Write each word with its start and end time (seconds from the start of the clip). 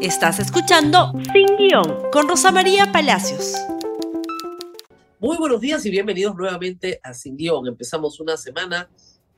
Estás 0.00 0.38
escuchando 0.38 1.12
Sin 1.32 1.56
Guión 1.56 2.08
con 2.12 2.28
Rosa 2.28 2.52
María 2.52 2.92
Palacios. 2.92 3.54
Muy 5.18 5.36
buenos 5.36 5.60
días 5.60 5.84
y 5.86 5.90
bienvenidos 5.90 6.36
nuevamente 6.36 7.00
a 7.02 7.12
Sin 7.14 7.36
Guión. 7.36 7.66
Empezamos 7.66 8.20
una 8.20 8.36
semana 8.36 8.88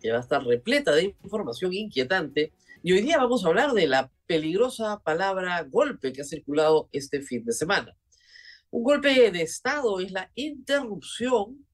que 0.03 0.11
va 0.11 0.19
a 0.19 0.21
estar 0.21 0.45
repleta 0.45 0.93
de 0.93 1.17
información 1.25 1.73
inquietante 1.73 2.53
y 2.83 2.93
hoy 2.93 3.01
día 3.01 3.17
vamos 3.17 3.43
a 3.43 3.49
hablar 3.49 3.73
de 3.73 3.87
la 3.87 4.11
peligrosa 4.27 5.01
palabra 5.01 5.63
golpe 5.63 6.13
que 6.13 6.21
ha 6.21 6.27
circulado 6.27 6.91
este 6.93 7.23
fin 7.23 7.43
de 7.47 7.53
semana. 7.53 7.97
Un 8.71 8.83
golpe 8.83 9.31
de 9.31 9.41
Estado 9.41 9.99
es 10.01 10.13
la 10.13 10.31
interrupción 10.35 11.67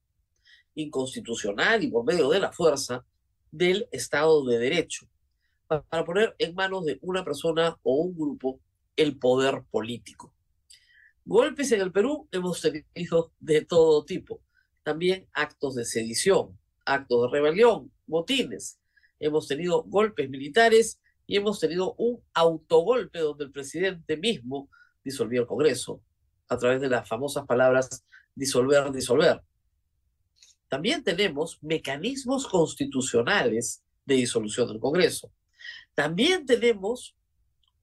inconstitucional 0.77 1.83
y 1.83 1.89
por 1.89 2.05
medio 2.05 2.29
de 2.29 2.39
la 2.39 2.53
fuerza 2.53 3.05
del 3.51 3.89
Estado 3.91 4.45
de 4.45 4.59
Derecho 4.59 5.09
para 5.67 6.05
poner 6.05 6.37
en 6.39 6.55
manos 6.55 6.85
de 6.85 6.99
una 7.03 7.25
persona 7.25 7.77
o 7.83 7.97
un 7.97 8.15
grupo 8.15 8.61
el 8.97 9.19
poder 9.19 9.63
político. 9.71 10.35
Golpes 11.25 11.73
en 11.73 11.81
el 11.81 11.93
Perú 11.93 12.29
hemos 12.31 12.61
tenido 12.61 13.33
de 13.41 13.65
todo 13.65 14.05
tipo, 14.05 14.41
también 14.83 15.29
actos 15.33 15.75
de 15.75 15.85
sedición, 15.85 16.59
actos 16.85 17.23
de 17.23 17.37
rebelión, 17.37 17.93
motines. 18.07 18.79
Hemos 19.19 19.49
tenido 19.49 19.83
golpes 19.83 20.31
militares 20.31 21.01
y 21.27 21.37
hemos 21.37 21.59
tenido 21.59 21.95
un 21.95 22.23
autogolpe 22.33 23.19
donde 23.19 23.45
el 23.45 23.51
presidente 23.51 24.17
mismo 24.17 24.71
disolvió 25.03 25.41
el 25.41 25.47
Congreso 25.47 26.01
a 26.49 26.57
través 26.57 26.81
de 26.81 26.89
las 26.89 27.09
famosas 27.09 27.45
palabras 27.47 28.05
disolver, 28.35 28.93
disolver. 28.93 29.43
También 30.69 31.03
tenemos 31.03 31.59
mecanismos 31.63 32.47
constitucionales 32.47 33.83
de 34.05 34.15
disolución 34.15 34.69
del 34.69 34.79
Congreso. 34.79 35.33
También 35.95 36.47
tenemos 36.47 37.16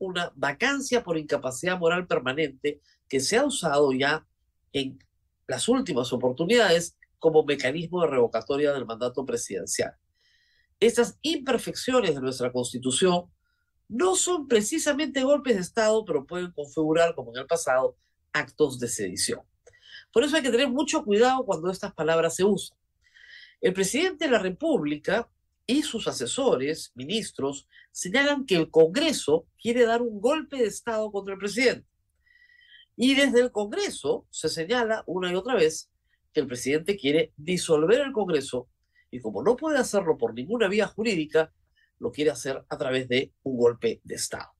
una 0.05 0.31
vacancia 0.35 1.03
por 1.03 1.17
incapacidad 1.17 1.79
moral 1.79 2.07
permanente 2.07 2.81
que 3.07 3.19
se 3.19 3.37
ha 3.37 3.45
usado 3.45 3.91
ya 3.93 4.25
en 4.71 4.99
las 5.47 5.67
últimas 5.67 6.11
oportunidades 6.13 6.97
como 7.19 7.43
mecanismo 7.43 8.01
de 8.01 8.07
revocatoria 8.07 8.73
del 8.73 8.85
mandato 8.85 9.25
presidencial. 9.25 9.95
Estas 10.79 11.17
imperfecciones 11.21 12.15
de 12.15 12.21
nuestra 12.21 12.51
Constitución 12.51 13.31
no 13.87 14.15
son 14.15 14.47
precisamente 14.47 15.23
golpes 15.23 15.55
de 15.55 15.61
Estado, 15.61 16.03
pero 16.03 16.25
pueden 16.25 16.51
configurar, 16.51 17.15
como 17.15 17.31
en 17.31 17.41
el 17.41 17.47
pasado, 17.47 17.95
actos 18.33 18.79
de 18.79 18.87
sedición. 18.87 19.41
Por 20.11 20.23
eso 20.23 20.35
hay 20.35 20.41
que 20.41 20.51
tener 20.51 20.69
mucho 20.69 21.03
cuidado 21.03 21.45
cuando 21.45 21.69
estas 21.69 21.93
palabras 21.93 22.35
se 22.35 22.43
usan. 22.43 22.77
El 23.61 23.73
presidente 23.73 24.25
de 24.25 24.31
la 24.31 24.39
República 24.39 25.29
y 25.65 25.83
sus 25.83 26.07
asesores, 26.07 26.91
ministros, 26.95 27.67
señalan 27.91 28.45
que 28.45 28.55
el 28.55 28.69
Congreso 28.69 29.47
quiere 29.61 29.85
dar 29.85 30.01
un 30.01 30.19
golpe 30.19 30.57
de 30.57 30.65
Estado 30.65 31.11
contra 31.11 31.33
el 31.33 31.39
presidente. 31.39 31.87
Y 32.95 33.15
desde 33.15 33.39
el 33.39 33.51
Congreso 33.51 34.27
se 34.29 34.49
señala 34.49 35.03
una 35.07 35.31
y 35.31 35.35
otra 35.35 35.55
vez 35.55 35.89
que 36.33 36.41
el 36.41 36.47
presidente 36.47 36.97
quiere 36.97 37.33
disolver 37.37 38.01
el 38.01 38.11
Congreso 38.11 38.67
y 39.09 39.19
como 39.19 39.43
no 39.43 39.55
puede 39.55 39.77
hacerlo 39.77 40.17
por 40.17 40.33
ninguna 40.33 40.67
vía 40.67 40.87
jurídica, 40.87 41.53
lo 41.99 42.11
quiere 42.11 42.31
hacer 42.31 42.65
a 42.67 42.77
través 42.77 43.07
de 43.07 43.31
un 43.43 43.57
golpe 43.57 44.01
de 44.03 44.15
Estado. 44.15 44.51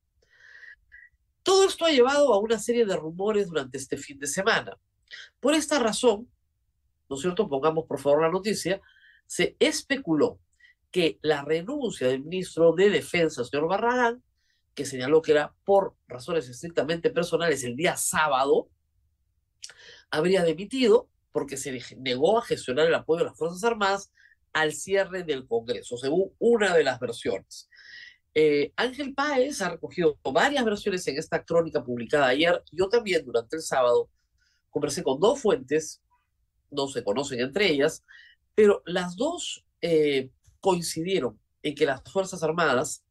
Todo 1.41 1.67
esto 1.67 1.85
ha 1.85 1.91
llevado 1.91 2.33
a 2.33 2.39
una 2.39 2.59
serie 2.59 2.85
de 2.85 2.95
rumores 2.95 3.47
durante 3.47 3.77
este 3.77 3.97
fin 3.97 4.19
de 4.19 4.27
semana. 4.27 4.77
Por 5.39 5.55
esta 5.55 5.79
razón, 5.79 6.29
¿no 7.09 7.15
es 7.15 7.21
cierto? 7.21 7.49
Pongamos 7.49 7.85
por 7.85 7.99
favor 7.99 8.21
la 8.21 8.31
noticia, 8.31 8.79
se 9.25 9.55
especuló 9.59 10.39
que 10.94 11.17
la 11.23 11.44
renuncia 11.44 12.08
del 12.08 12.23
ministro 12.23 12.72
de 12.73 12.91
Defensa, 12.91 13.44
señor 13.44 13.67
Barragán, 13.67 14.23
que 14.75 14.86
señaló 14.86 15.23
que 15.23 15.31
era 15.31 15.53
por 15.66 15.95
razones 16.08 16.47
estrictamente 16.47 17.09
personales 17.09 17.63
el 17.63 17.75
día 17.75 17.97
sábado, 17.97 18.69
habría 20.11 20.44
demitido 20.44 21.09
porque 21.31 21.58
se 21.58 21.81
negó 21.97 22.38
a 22.38 22.45
gestionar 22.45 22.85
el 22.85 22.94
apoyo 22.94 23.23
de 23.23 23.31
las 23.31 23.38
Fuerzas 23.38 23.63
Armadas 23.63 24.13
al 24.53 24.72
cierre 24.72 25.23
del 25.23 25.47
Congreso, 25.47 25.97
según 25.97 26.31
una 26.38 26.75
de 26.75 26.84
las 26.84 27.00
versiones. 27.00 27.67
Eh, 28.35 28.72
Ángel 28.75 29.16
Páez 29.16 29.63
ha 29.63 29.69
recogido 29.69 30.19
varias 30.23 30.63
versiones 30.63 31.07
en 31.07 31.17
esta 31.17 31.44
crónica 31.44 31.84
publicada 31.84 32.28
ayer. 32.28 32.63
Yo 32.72 32.88
también 32.88 33.25
durante 33.25 33.56
el 33.56 33.63
sábado 33.63 34.12
conversé 34.69 35.01
con 35.01 35.19
dos 35.19 35.41
fuentes, 35.41 36.03
no 36.69 36.88
se 36.88 37.03
conocen 37.03 37.40
entre 37.40 37.72
ellas, 37.72 38.03
pero 38.53 38.84
las 38.85 39.16
dos 39.16 39.66
eh, 39.81 40.29
coincidieron 40.63 41.38
en 41.62 41.75
que 41.75 41.85
las 41.85 42.01
Fuerzas 42.09 42.41
Armadas 42.41 43.03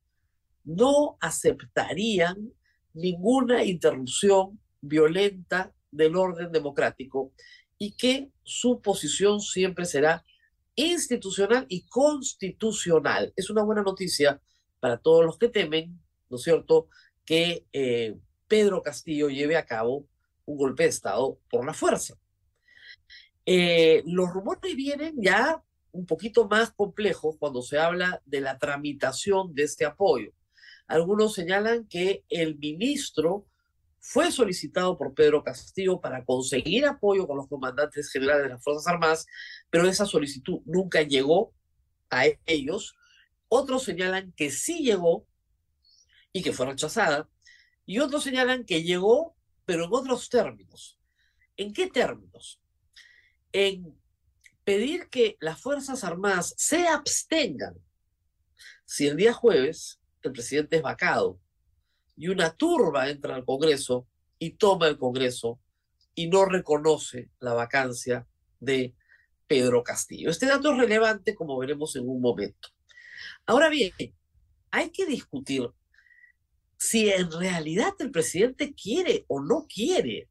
no 0.65 1.19
aceptarían 1.21 2.51
ninguna 2.95 3.63
interrupción 3.63 4.59
violenta 4.81 5.75
del 5.91 6.17
orden 6.17 6.51
democrático 6.51 7.33
y 7.77 7.93
que 7.93 8.31
su 8.43 8.81
posición 8.81 9.41
siempre 9.41 9.85
será 9.85 10.25
institucional 10.77 11.67
y 11.69 11.85
constitucional. 11.85 13.35
Es 13.37 13.51
una 13.51 13.63
buena 13.63 13.83
noticia 13.83 14.41
para 14.81 14.97
todos 14.97 15.23
los 15.23 15.37
que 15.37 15.49
temen, 15.49 16.01
¿no 16.31 16.39
es 16.39 16.43
cierto?, 16.43 16.89
que 17.27 17.67
eh, 17.75 18.17
Pedro 18.49 18.83
Castillo 18.83 19.29
lleve 19.29 19.59
a 19.59 19.67
cabo 19.67 20.07
un 20.47 20.57
golpe 20.57 20.85
de 20.85 20.89
Estado 20.89 21.39
por 21.51 21.67
la 21.67 21.75
fuerza. 21.75 22.15
Eh, 23.45 24.03
los 24.07 24.31
rumores 24.31 24.75
vienen 24.75 25.17
ya 25.21 25.63
un 25.93 26.07
poquito 26.07 26.49
más 26.49 26.73
complejo 26.73 27.37
cuando 27.39 27.63
se 27.63 27.79
habla 27.79 28.23
de 28.25 28.41
la 28.41 28.59
tramitación 28.59 29.55
de 29.55 29.65
este 29.65 29.85
apoyo. 29.85 30.33
Algunos 30.87 31.35
señalan 31.35 31.87
que 31.87 32.25
el 32.29 32.59
ministro 32.59 33.47
fue 34.01 34.33
solicitado 34.33 34.99
por 34.99 35.15
Pedro 35.15 35.45
Castillo 35.45 36.01
para 36.01 36.25
conseguir 36.25 36.87
apoyo 36.87 37.27
con 37.27 37.37
los 37.37 37.49
comandantes 37.49 38.11
generales 38.11 38.43
de 38.43 38.49
las 38.49 38.65
Fuerzas 38.65 38.89
Armadas, 38.89 39.27
pero 39.71 39.87
esa 39.87 40.07
solicitud 40.07 40.61
nunca 40.65 41.03
llegó 41.03 41.55
a 42.11 42.25
ellos. 42.47 42.97
Otros 43.49 43.85
señalan 43.85 44.33
que 44.33 44.51
sí 44.51 44.83
llegó 44.83 45.27
y 46.33 46.43
que 46.43 46.53
fue 46.53 46.67
rechazada, 46.67 47.29
y 47.85 47.99
otros 47.99 48.25
señalan 48.25 48.65
que 48.65 48.83
llegó, 48.83 49.37
pero 49.67 49.85
en 49.85 49.91
otros 49.93 50.29
términos. 50.29 50.99
¿En 51.57 51.73
qué 51.73 51.87
términos? 51.87 52.61
En 53.53 54.02
pedir 54.65 55.09
que 55.09 55.37
las 55.41 55.61
Fuerzas 55.61 56.05
Armadas 56.05 56.55
se 56.57 56.87
abstengan 56.87 57.75
si 58.85 59.07
el 59.07 59.17
día 59.17 59.33
jueves 59.33 60.01
el 60.23 60.33
presidente 60.33 60.77
es 60.77 60.83
vacado 60.83 61.41
y 62.17 62.29
una 62.29 62.55
turba 62.55 63.09
entra 63.09 63.35
al 63.35 63.45
Congreso 63.45 64.07
y 64.39 64.51
toma 64.51 64.89
el 64.89 64.99
Congreso 64.99 65.61
y 66.15 66.29
no 66.29 66.45
reconoce 66.45 67.31
la 67.41 67.55
vacancia 67.55 68.27
de 68.61 68.95
Pedro 69.47 69.83
Castillo. 69.83 70.31
Este 70.31 70.47
dato 70.47 70.73
es 70.73 70.79
relevante, 70.79 71.35
como 71.35 71.59
veremos 71.59 71.97
en 71.97 72.09
un 72.09 72.21
momento. 72.21 72.69
Ahora 73.47 73.69
bien, 73.69 73.93
hay 74.71 74.91
que 74.91 75.07
discutir 75.07 75.69
si 76.77 77.11
en 77.11 77.31
realidad 77.31 77.93
el 77.99 78.11
presidente 78.11 78.75
quiere 78.75 79.25
o 79.29 79.41
no 79.41 79.67
quiere 79.73 80.29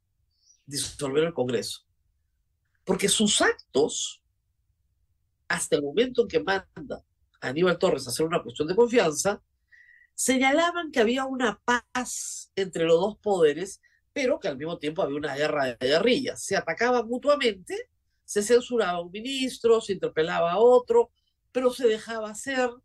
disolver 0.66 1.26
el 1.26 1.34
Congreso. 1.34 1.82
Porque 2.84 3.10
sus 3.10 3.42
actos 3.42 4.21
hasta 5.52 5.76
el 5.76 5.82
momento 5.82 6.22
en 6.22 6.28
que 6.30 6.40
manda 6.40 7.04
a 7.42 7.48
Aníbal 7.50 7.78
Torres 7.78 8.08
a 8.08 8.10
hacer 8.10 8.26
una 8.26 8.42
cuestión 8.42 8.68
de 8.70 8.76
confianza, 8.76 9.44
señalaban 10.14 10.92
que 10.92 11.02
había 11.02 11.26
una 11.26 11.62
paz 11.66 12.52
entre 12.56 12.86
los 12.86 13.00
dos 13.00 13.18
poderes, 13.18 13.82
pero 14.14 14.40
que 14.40 14.48
al 14.48 14.58
mismo 14.58 14.78
tiempo 14.78 15.02
había 15.02 15.18
una 15.18 15.36
guerra 15.36 15.66
de 15.66 15.78
guerrillas. 15.80 16.44
Se 16.44 16.56
atacaban 16.56 17.06
mutuamente, 17.08 17.90
se 18.24 18.44
censuraba 18.44 19.02
un 19.02 19.12
ministro, 19.12 19.82
se 19.82 19.94
interpelaba 19.94 20.54
a 20.54 20.60
otro, 20.60 21.12
pero 21.52 21.72
se 21.72 21.88
dejaba 21.88 22.30
hacer, 22.30 22.70
¿no 22.70 22.82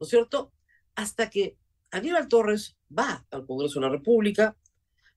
es 0.00 0.08
cierto? 0.08 0.52
Hasta 0.94 1.28
que 1.28 1.56
Aníbal 1.90 2.28
Torres 2.28 2.76
va 2.96 3.26
al 3.30 3.46
Congreso 3.46 3.80
de 3.80 3.86
la 3.86 3.92
República, 3.92 4.56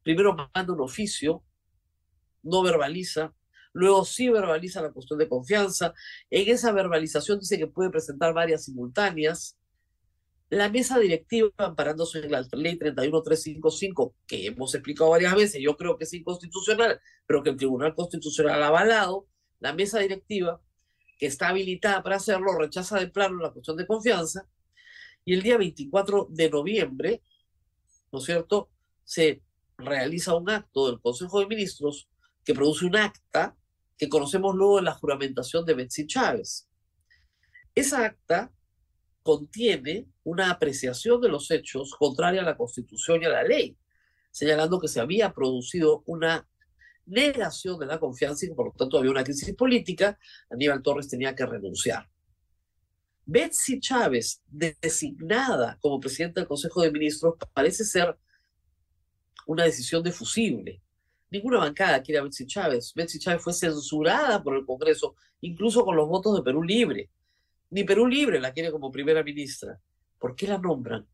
primero 0.01 0.35
manda 0.35 0.73
un 0.73 0.81
oficio, 0.81 1.43
no 2.41 2.63
verbaliza, 2.63 3.35
luego 3.73 4.05
sí 4.05 4.29
verbaliza 4.29 4.81
la 4.81 4.91
cuestión 4.91 5.19
de 5.19 5.29
confianza, 5.29 5.93
en 6.29 6.49
esa 6.49 6.71
verbalización 6.71 7.39
dice 7.39 7.57
que 7.57 7.67
puede 7.67 7.89
presentar 7.89 8.33
varias 8.33 8.65
simultáneas, 8.65 9.57
la 10.49 10.69
mesa 10.69 10.99
directiva, 10.99 11.49
amparándose 11.57 12.19
en 12.19 12.31
la 12.31 12.45
ley 12.51 12.77
31355, 12.77 14.15
que 14.27 14.47
hemos 14.47 14.75
explicado 14.75 15.11
varias 15.11 15.33
veces, 15.33 15.61
yo 15.61 15.77
creo 15.77 15.97
que 15.97 16.03
es 16.03 16.13
inconstitucional, 16.13 16.99
pero 17.25 17.41
que 17.41 17.51
el 17.51 17.57
Tribunal 17.57 17.95
Constitucional 17.95 18.61
ha 18.61 18.67
avalado, 18.67 19.27
la 19.61 19.73
mesa 19.73 19.99
directiva, 19.99 20.61
que 21.17 21.27
está 21.27 21.49
habilitada 21.49 22.03
para 22.03 22.17
hacerlo, 22.17 22.57
rechaza 22.57 22.99
de 22.99 23.07
plano 23.07 23.41
la 23.41 23.51
cuestión 23.51 23.77
de 23.77 23.87
confianza, 23.87 24.45
y 25.23 25.35
el 25.35 25.41
día 25.41 25.57
24 25.57 26.27
de 26.29 26.49
noviembre, 26.49 27.21
¿no 28.11 28.19
es 28.19 28.25
cierto?, 28.25 28.69
se 29.05 29.41
realiza 29.77 30.35
un 30.35 30.49
acto 30.49 30.87
del 30.87 30.99
Consejo 30.99 31.39
de 31.39 31.47
Ministros 31.47 32.09
que 32.43 32.53
produce 32.53 32.85
un 32.85 32.97
acta 32.97 33.55
que 34.01 34.09
conocemos 34.09 34.55
luego 34.55 34.79
en 34.79 34.85
la 34.85 34.95
juramentación 34.95 35.63
de 35.63 35.75
Betsy 35.75 36.07
Chávez. 36.07 36.67
Esa 37.75 38.03
acta 38.03 38.51
contiene 39.21 40.07
una 40.23 40.49
apreciación 40.49 41.21
de 41.21 41.29
los 41.29 41.51
hechos 41.51 41.93
contraria 41.93 42.41
a 42.41 42.43
la 42.43 42.57
Constitución 42.57 43.21
y 43.21 43.25
a 43.25 43.29
la 43.29 43.43
ley. 43.43 43.77
señalando 44.31 44.79
que 44.79 44.87
se 44.87 44.99
había 45.01 45.31
producido 45.33 46.01
una 46.07 46.49
negación 47.05 47.77
de 47.77 47.85
la 47.85 47.99
confianza 47.99 48.45
y 48.45 48.49
que 48.49 48.55
por 48.55 48.67
lo 48.67 48.71
tanto 48.71 48.97
había 48.97 49.11
una 49.11 49.23
crisis 49.23 49.53
política, 49.53 50.17
Aníbal 50.49 50.81
Torres 50.81 51.07
tenía 51.07 51.35
que 51.35 51.45
renunciar. 51.45 52.09
Betsy 53.23 53.79
Chávez, 53.79 54.41
designada 54.47 55.77
como 55.79 55.99
presidenta 55.99 56.41
del 56.41 56.47
Consejo 56.47 56.81
de 56.81 56.91
Ministros, 56.91 57.35
parece 57.53 57.85
ser 57.85 58.17
una 59.45 59.65
decisión 59.65 60.01
defusible. 60.01 60.81
Ninguna 61.31 61.59
bancada 61.59 62.03
quiere 62.03 62.19
a 62.19 62.23
Betsy 62.23 62.45
Chávez. 62.45 62.93
Betsy 62.93 63.17
Chávez 63.17 63.41
fue 63.41 63.53
censurada 63.53 64.43
por 64.43 64.53
el 64.55 64.65
Congreso, 64.65 65.15
incluso 65.39 65.85
con 65.85 65.95
los 65.95 66.07
votos 66.07 66.35
de 66.35 66.43
Perú 66.43 66.61
Libre. 66.61 67.09
Ni 67.69 67.85
Perú 67.85 68.05
Libre 68.05 68.39
la 68.41 68.51
quiere 68.51 68.69
como 68.69 68.91
primera 68.91 69.23
ministra. 69.23 69.79
¿Por 70.19 70.35
qué 70.35 70.45
la 70.45 70.57
nombran? 70.57 71.07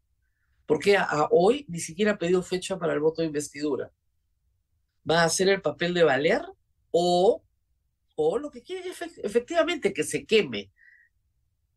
¿Por 0.66 0.80
qué 0.80 0.98
a, 0.98 1.28
hoy 1.30 1.66
ni 1.69 1.80
siquiera 1.80 2.14
ha 2.14 2.18
pedido 2.18 2.42
fecha 2.42 2.80
para 2.80 2.94
el 2.94 3.00
voto 3.00 3.22
de 3.22 3.28
investidura? 3.28 3.92
¿Va 5.10 5.22
a 5.22 5.25
hacer 5.25 5.50
el 5.50 5.62
papel 5.62 5.94
de 5.94 6.04
valer 6.04 6.42
o, 6.90 7.44
o 8.16 8.38
lo 8.40 8.50
que 8.50 8.64
quiere 8.64 8.90
es 8.90 9.00
efectivamente 9.24 9.94
que 9.94 10.04
se 10.04 10.25
queme? 10.25 10.72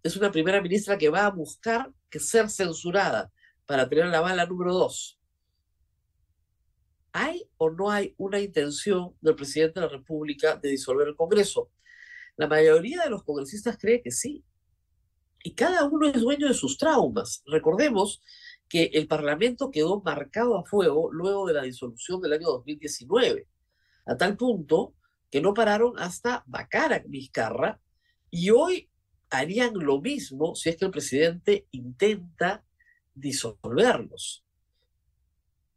Es 0.02 0.16
una 0.16 0.32
primera 0.32 0.62
ministra 0.62 0.96
que 0.96 1.10
va 1.10 1.26
a 1.26 1.30
buscar 1.30 1.92
que 2.08 2.18
ser 2.18 2.48
censurada 2.48 3.30
para 3.66 3.86
tener 3.86 4.06
la 4.06 4.22
bala 4.22 4.46
número 4.46 4.72
dos. 4.72 5.19
¿Hay 7.12 7.48
o 7.56 7.70
no 7.70 7.90
hay 7.90 8.14
una 8.18 8.40
intención 8.40 9.14
del 9.20 9.34
presidente 9.34 9.80
de 9.80 9.86
la 9.86 9.92
República 9.92 10.56
de 10.56 10.70
disolver 10.70 11.08
el 11.08 11.16
Congreso? 11.16 11.70
La 12.36 12.46
mayoría 12.46 13.02
de 13.02 13.10
los 13.10 13.24
congresistas 13.24 13.76
cree 13.78 14.02
que 14.02 14.10
sí. 14.10 14.44
Y 15.42 15.54
cada 15.54 15.84
uno 15.84 16.08
es 16.08 16.20
dueño 16.20 16.48
de 16.48 16.54
sus 16.54 16.78
traumas. 16.78 17.42
Recordemos 17.46 18.22
que 18.68 18.84
el 18.94 19.08
Parlamento 19.08 19.70
quedó 19.70 20.00
marcado 20.00 20.56
a 20.56 20.64
fuego 20.64 21.12
luego 21.12 21.46
de 21.46 21.54
la 21.54 21.62
disolución 21.62 22.20
del 22.20 22.34
año 22.34 22.46
2019, 22.46 23.48
a 24.06 24.16
tal 24.16 24.36
punto 24.36 24.94
que 25.30 25.40
no 25.40 25.54
pararon 25.54 25.98
hasta 25.98 26.44
Bacara 26.46 27.02
Vizcarra 27.06 27.80
y 28.30 28.50
hoy 28.50 28.88
harían 29.30 29.74
lo 29.74 30.00
mismo 30.00 30.54
si 30.54 30.70
es 30.70 30.76
que 30.76 30.84
el 30.84 30.90
presidente 30.90 31.66
intenta 31.70 32.64
disolverlos. 33.14 34.44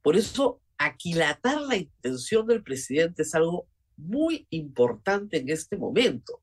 Por 0.02 0.16
eso 0.16 0.62
aquilatar 0.78 1.62
la 1.62 1.78
intención 1.78 2.48
del 2.48 2.64
presidente 2.64 3.24
es 3.24 3.36
algo 3.36 3.68
muy 3.98 4.48
importante 4.50 5.38
en 5.38 5.50
este 5.50 5.78
momento. 5.78 6.42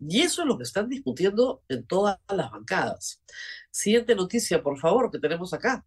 Y 0.00 0.22
eso 0.22 0.42
es 0.42 0.48
lo 0.48 0.56
que 0.56 0.64
están 0.64 0.88
discutiendo 0.88 1.62
en 1.68 1.86
todas 1.86 2.18
las 2.28 2.50
bancadas. 2.50 3.22
Siguiente 3.70 4.14
noticia, 4.14 4.62
por 4.62 4.78
favor, 4.78 5.10
que 5.10 5.18
tenemos 5.18 5.52
acá. 5.52 5.84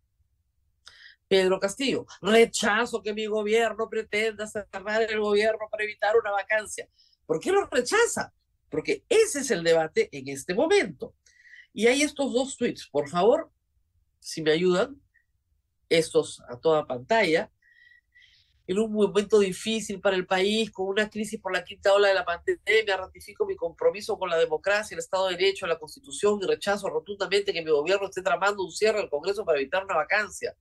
Pedro 1.27 1.59
Castillo, 1.59 2.05
rechazo 2.21 3.01
que 3.01 3.13
mi 3.13 3.25
gobierno 3.25 3.89
pretenda 3.89 4.45
cerrar 4.45 5.01
el 5.01 5.19
gobierno 5.19 5.67
para 5.71 5.83
evitar 5.83 6.15
una 6.15 6.31
vacancia. 6.31 6.87
¿Por 7.25 7.39
qué 7.39 7.51
lo 7.51 7.65
rechaza? 7.65 8.33
Porque 8.69 9.03
ese 9.09 9.39
es 9.39 9.49
el 9.49 9.63
debate 9.63 10.09
en 10.11 10.27
este 10.27 10.53
momento. 10.53 11.15
Y 11.73 11.87
hay 11.87 12.03
estos 12.03 12.31
dos 12.31 12.55
tweets, 12.55 12.87
por 12.87 13.09
favor, 13.09 13.51
si 14.19 14.43
me 14.43 14.51
ayudan, 14.51 15.01
estos 15.89 16.41
a 16.47 16.59
toda 16.59 16.85
pantalla 16.85 17.51
en 18.65 18.79
un 18.79 18.93
momento 18.93 19.39
difícil 19.39 19.99
para 19.99 20.15
el 20.15 20.25
país, 20.25 20.71
con 20.71 20.87
una 20.87 21.09
crisis 21.09 21.39
por 21.39 21.51
la 21.51 21.63
quinta 21.63 21.93
ola 21.93 22.07
de 22.07 22.13
la 22.13 22.23
pandemia, 22.23 22.97
ratifico 22.97 23.45
mi 23.45 23.55
compromiso 23.55 24.17
con 24.17 24.29
la 24.29 24.37
democracia, 24.37 24.95
el 24.95 24.99
Estado 24.99 25.27
de 25.27 25.35
Derecho, 25.35 25.67
la 25.67 25.79
Constitución 25.79 26.39
y 26.41 26.47
rechazo 26.47 26.89
rotundamente 26.89 27.51
que 27.51 27.61
mi 27.61 27.71
gobierno 27.71 28.07
esté 28.07 28.21
tramando 28.21 28.63
un 28.63 28.71
cierre 28.71 28.99
al 28.99 29.09
Congreso 29.09 29.43
para 29.43 29.59
evitar 29.59 29.83
una 29.83 29.95
vacancia. 29.95 30.55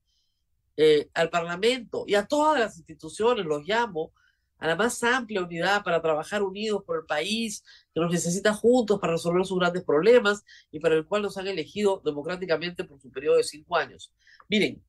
Eh, 0.75 1.11
al 1.13 1.29
Parlamento 1.29 2.05
y 2.07 2.15
a 2.15 2.27
todas 2.27 2.59
las 2.59 2.79
instituciones 2.79 3.45
los 3.45 3.63
llamo 3.69 4.11
a 4.59 4.67
la 4.67 4.75
más 4.75 5.03
amplia 5.03 5.43
unidad 5.43 5.85
para 5.85 6.01
trabajar 6.01 6.43
unidos 6.43 6.83
por 6.87 6.97
el 6.97 7.05
país 7.05 7.63
que 7.93 8.01
nos 8.01 8.11
necesita 8.11 8.55
juntos 8.55 8.99
para 8.99 9.13
resolver 9.13 9.45
sus 9.45 9.59
grandes 9.59 9.85
problemas 9.85 10.45
y 10.71 10.81
para 10.81 10.95
el 10.95 11.05
cual 11.05 11.23
nos 11.23 11.37
han 11.37 11.47
elegido 11.47 12.01
democráticamente 12.03 12.85
por 12.85 12.99
su 13.01 13.11
periodo 13.11 13.37
de 13.37 13.45
cinco 13.45 13.77
años. 13.77 14.15
Miren, 14.49 14.83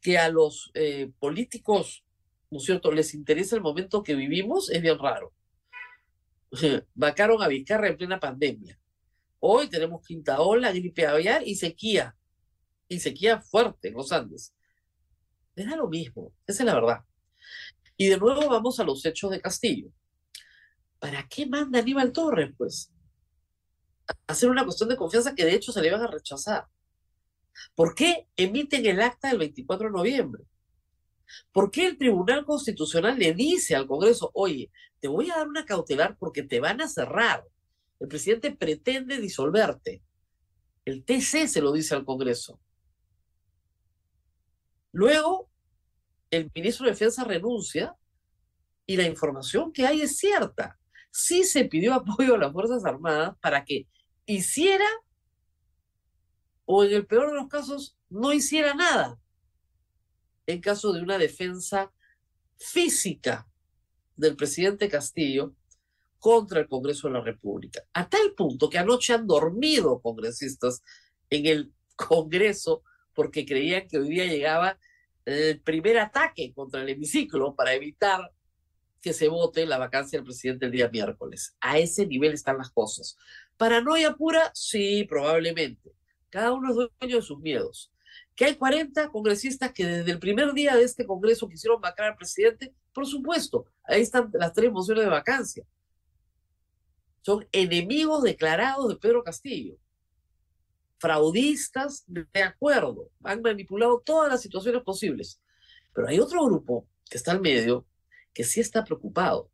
que 0.00 0.18
a 0.18 0.30
los 0.30 0.70
eh, 0.74 1.10
políticos 1.18 2.05
¿no 2.50 2.58
es 2.58 2.64
cierto?, 2.64 2.92
les 2.92 3.14
interesa 3.14 3.56
el 3.56 3.62
momento 3.62 4.02
que 4.02 4.14
vivimos, 4.14 4.70
es 4.70 4.82
bien 4.82 4.98
raro. 4.98 5.32
Vacaron 6.94 7.42
a 7.42 7.48
Vizcarra 7.48 7.88
en 7.88 7.96
plena 7.96 8.20
pandemia. 8.20 8.78
Hoy 9.40 9.68
tenemos 9.68 10.06
quinta 10.06 10.40
ola, 10.40 10.72
gripe 10.72 11.06
aviar 11.06 11.46
y 11.46 11.54
sequía. 11.54 12.16
Y 12.88 13.00
sequía 13.00 13.40
fuerte 13.40 13.88
en 13.88 13.94
los 13.94 14.12
Andes. 14.12 14.54
Les 15.54 15.68
da 15.68 15.76
lo 15.76 15.88
mismo, 15.88 16.32
esa 16.46 16.62
es 16.62 16.66
la 16.66 16.74
verdad. 16.74 17.00
Y 17.96 18.08
de 18.08 18.18
nuevo 18.18 18.48
vamos 18.48 18.78
a 18.78 18.84
los 18.84 19.04
hechos 19.04 19.30
de 19.30 19.40
Castillo. 19.40 19.90
¿Para 20.98 21.26
qué 21.28 21.46
manda 21.46 21.78
Aníbal 21.78 22.12
Torres, 22.12 22.52
pues? 22.56 22.92
hacer 24.26 24.50
una 24.50 24.64
cuestión 24.64 24.88
de 24.88 24.96
confianza 24.96 25.34
que 25.34 25.44
de 25.44 25.54
hecho 25.54 25.72
se 25.72 25.80
le 25.80 25.88
iban 25.88 26.02
a 26.02 26.06
rechazar. 26.06 26.66
¿Por 27.74 27.94
qué 27.94 28.28
emiten 28.36 28.86
el 28.86 29.00
acta 29.00 29.28
del 29.28 29.38
24 29.38 29.88
de 29.88 29.92
noviembre? 29.92 30.44
¿Por 31.52 31.70
qué 31.70 31.86
el 31.86 31.98
Tribunal 31.98 32.44
Constitucional 32.44 33.18
le 33.18 33.34
dice 33.34 33.74
al 33.74 33.86
Congreso, 33.86 34.30
oye, 34.34 34.70
te 35.00 35.08
voy 35.08 35.30
a 35.30 35.36
dar 35.36 35.48
una 35.48 35.64
cautelar 35.64 36.16
porque 36.18 36.42
te 36.42 36.60
van 36.60 36.80
a 36.80 36.88
cerrar? 36.88 37.44
El 37.98 38.08
presidente 38.08 38.52
pretende 38.52 39.18
disolverte. 39.20 40.02
El 40.84 41.04
TC 41.04 41.48
se 41.48 41.60
lo 41.60 41.72
dice 41.72 41.94
al 41.94 42.04
Congreso. 42.04 42.60
Luego, 44.92 45.50
el 46.30 46.50
ministro 46.54 46.84
de 46.86 46.92
Defensa 46.92 47.24
renuncia 47.24 47.94
y 48.86 48.96
la 48.96 49.04
información 49.04 49.72
que 49.72 49.86
hay 49.86 50.02
es 50.02 50.16
cierta. 50.16 50.78
Sí 51.10 51.44
se 51.44 51.64
pidió 51.64 51.94
apoyo 51.94 52.34
a 52.34 52.38
las 52.38 52.52
Fuerzas 52.52 52.84
Armadas 52.84 53.36
para 53.40 53.64
que 53.64 53.86
hiciera 54.26 54.86
o 56.64 56.84
en 56.84 56.92
el 56.92 57.06
peor 57.06 57.28
de 57.28 57.36
los 57.36 57.48
casos 57.48 57.96
no 58.08 58.32
hiciera 58.32 58.74
nada 58.74 59.18
en 60.46 60.60
caso 60.60 60.92
de 60.92 61.02
una 61.02 61.18
defensa 61.18 61.92
física 62.56 63.46
del 64.16 64.36
presidente 64.36 64.88
Castillo 64.88 65.54
contra 66.18 66.60
el 66.60 66.68
Congreso 66.68 67.08
de 67.08 67.14
la 67.14 67.20
República. 67.20 67.82
A 67.92 68.08
tal 68.08 68.32
punto 68.34 68.70
que 68.70 68.78
anoche 68.78 69.12
han 69.12 69.26
dormido 69.26 70.00
congresistas 70.00 70.82
en 71.30 71.46
el 71.46 71.72
Congreso 71.94 72.82
porque 73.14 73.46
creían 73.46 73.88
que 73.88 73.98
hoy 73.98 74.08
día 74.08 74.26
llegaba 74.26 74.78
el 75.24 75.60
primer 75.60 75.98
ataque 75.98 76.52
contra 76.54 76.82
el 76.82 76.88
hemiciclo 76.88 77.54
para 77.54 77.74
evitar 77.74 78.32
que 79.00 79.12
se 79.12 79.28
vote 79.28 79.66
la 79.66 79.78
vacancia 79.78 80.18
del 80.18 80.24
presidente 80.24 80.66
el 80.66 80.72
día 80.72 80.88
miércoles. 80.88 81.56
A 81.60 81.78
ese 81.78 82.06
nivel 82.06 82.32
están 82.32 82.58
las 82.58 82.70
cosas. 82.70 83.16
¿Paranoia 83.56 84.14
pura? 84.14 84.50
Sí, 84.54 85.04
probablemente. 85.04 85.92
Cada 86.30 86.52
uno 86.52 86.70
es 86.70 86.90
dueño 86.98 87.16
de 87.16 87.22
sus 87.22 87.38
miedos. 87.38 87.92
Que 88.36 88.44
hay 88.44 88.54
40 88.54 89.08
congresistas 89.08 89.72
que 89.72 89.84
desde 89.84 90.12
el 90.12 90.20
primer 90.20 90.52
día 90.52 90.76
de 90.76 90.84
este 90.84 91.06
Congreso 91.06 91.48
quisieron 91.48 91.80
vacar 91.80 92.10
al 92.10 92.16
presidente, 92.16 92.72
por 92.92 93.06
supuesto, 93.06 93.66
ahí 93.82 94.02
están 94.02 94.30
las 94.34 94.52
tres 94.52 94.70
mociones 94.70 95.04
de 95.04 95.10
vacancia. 95.10 95.64
Son 97.22 97.48
enemigos 97.50 98.22
declarados 98.22 98.88
de 98.88 98.96
Pedro 98.96 99.24
Castillo. 99.24 99.76
Fraudistas, 100.98 102.04
de 102.06 102.42
acuerdo, 102.42 103.10
han 103.24 103.42
manipulado 103.42 104.00
todas 104.00 104.30
las 104.30 104.42
situaciones 104.42 104.82
posibles. 104.82 105.40
Pero 105.94 106.08
hay 106.08 106.20
otro 106.20 106.44
grupo 106.44 106.86
que 107.10 107.16
está 107.16 107.32
al 107.32 107.40
medio 107.40 107.86
que 108.34 108.44
sí 108.44 108.60
está 108.60 108.84
preocupado, 108.84 109.50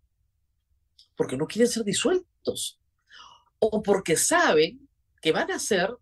porque 1.17 1.37
no 1.37 1.47
quieren 1.47 1.71
ser 1.71 1.85
disueltos, 1.85 2.81
o 3.61 3.81
porque 3.81 4.17
saben 4.17 4.89
que 5.21 5.31
van 5.31 5.53
a 5.53 5.59
ser 5.61 5.97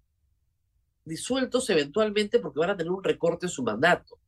disueltos 1.04 1.68
eventualmente 1.70 2.38
porque 2.38 2.60
van 2.60 2.70
a 2.70 2.76
tener 2.76 2.90
un 2.90 3.02
recorte 3.02 3.46
en 3.46 3.50
su 3.50 3.62
mandato, 3.62 4.18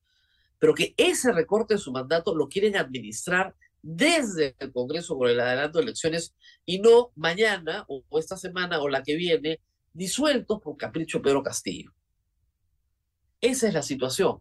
pero 0.58 0.74
que 0.74 0.94
ese 0.96 1.32
recorte 1.32 1.74
en 1.74 1.80
su 1.80 1.92
mandato 1.92 2.34
lo 2.34 2.48
quieren 2.48 2.76
administrar 2.76 3.54
desde 3.82 4.54
el 4.58 4.72
Congreso 4.72 5.18
con 5.18 5.28
el 5.28 5.40
adelanto 5.40 5.78
de 5.78 5.84
elecciones 5.84 6.34
y 6.64 6.78
no 6.78 7.10
mañana 7.16 7.84
o 7.88 8.04
esta 8.18 8.36
semana 8.36 8.80
o 8.80 8.88
la 8.88 9.02
que 9.02 9.16
viene 9.16 9.60
disueltos 9.92 10.60
por 10.60 10.76
capricho 10.76 11.20
Pedro 11.20 11.42
Castillo. 11.42 11.92
Esa 13.40 13.66
es 13.68 13.74
la 13.74 13.82
situación. 13.82 14.40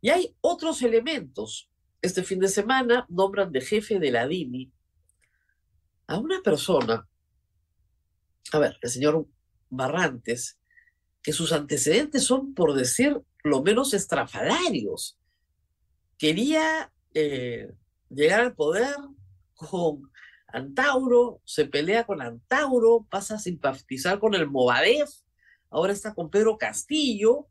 Y 0.00 0.10
hay 0.10 0.34
otros 0.40 0.82
elementos. 0.82 1.68
Este 2.00 2.22
fin 2.22 2.38
de 2.38 2.48
semana 2.48 3.04
nombran 3.08 3.52
de 3.52 3.60
jefe 3.60 3.98
de 3.98 4.10
la 4.10 4.26
DINI 4.26 4.72
a 6.06 6.18
una 6.18 6.40
persona, 6.42 7.06
a 8.52 8.58
ver, 8.58 8.78
el 8.80 8.90
señor 8.90 9.26
Barrantes, 9.68 10.57
que 11.28 11.34
sus 11.34 11.52
antecedentes 11.52 12.24
son, 12.24 12.54
por 12.54 12.72
decir 12.72 13.20
lo 13.44 13.62
menos, 13.62 13.92
estrafalarios. 13.92 15.18
Quería 16.16 16.90
eh, 17.12 17.70
llegar 18.08 18.40
al 18.40 18.54
poder 18.54 18.96
con 19.54 20.10
Antauro, 20.46 21.42
se 21.44 21.66
pelea 21.66 22.06
con 22.06 22.22
Antauro, 22.22 23.06
pasa 23.10 23.34
a 23.34 23.38
simpatizar 23.38 24.18
con 24.20 24.34
el 24.34 24.48
Movadef, 24.48 25.10
ahora 25.68 25.92
está 25.92 26.14
con 26.14 26.30
Pedro 26.30 26.56
Castillo, 26.56 27.46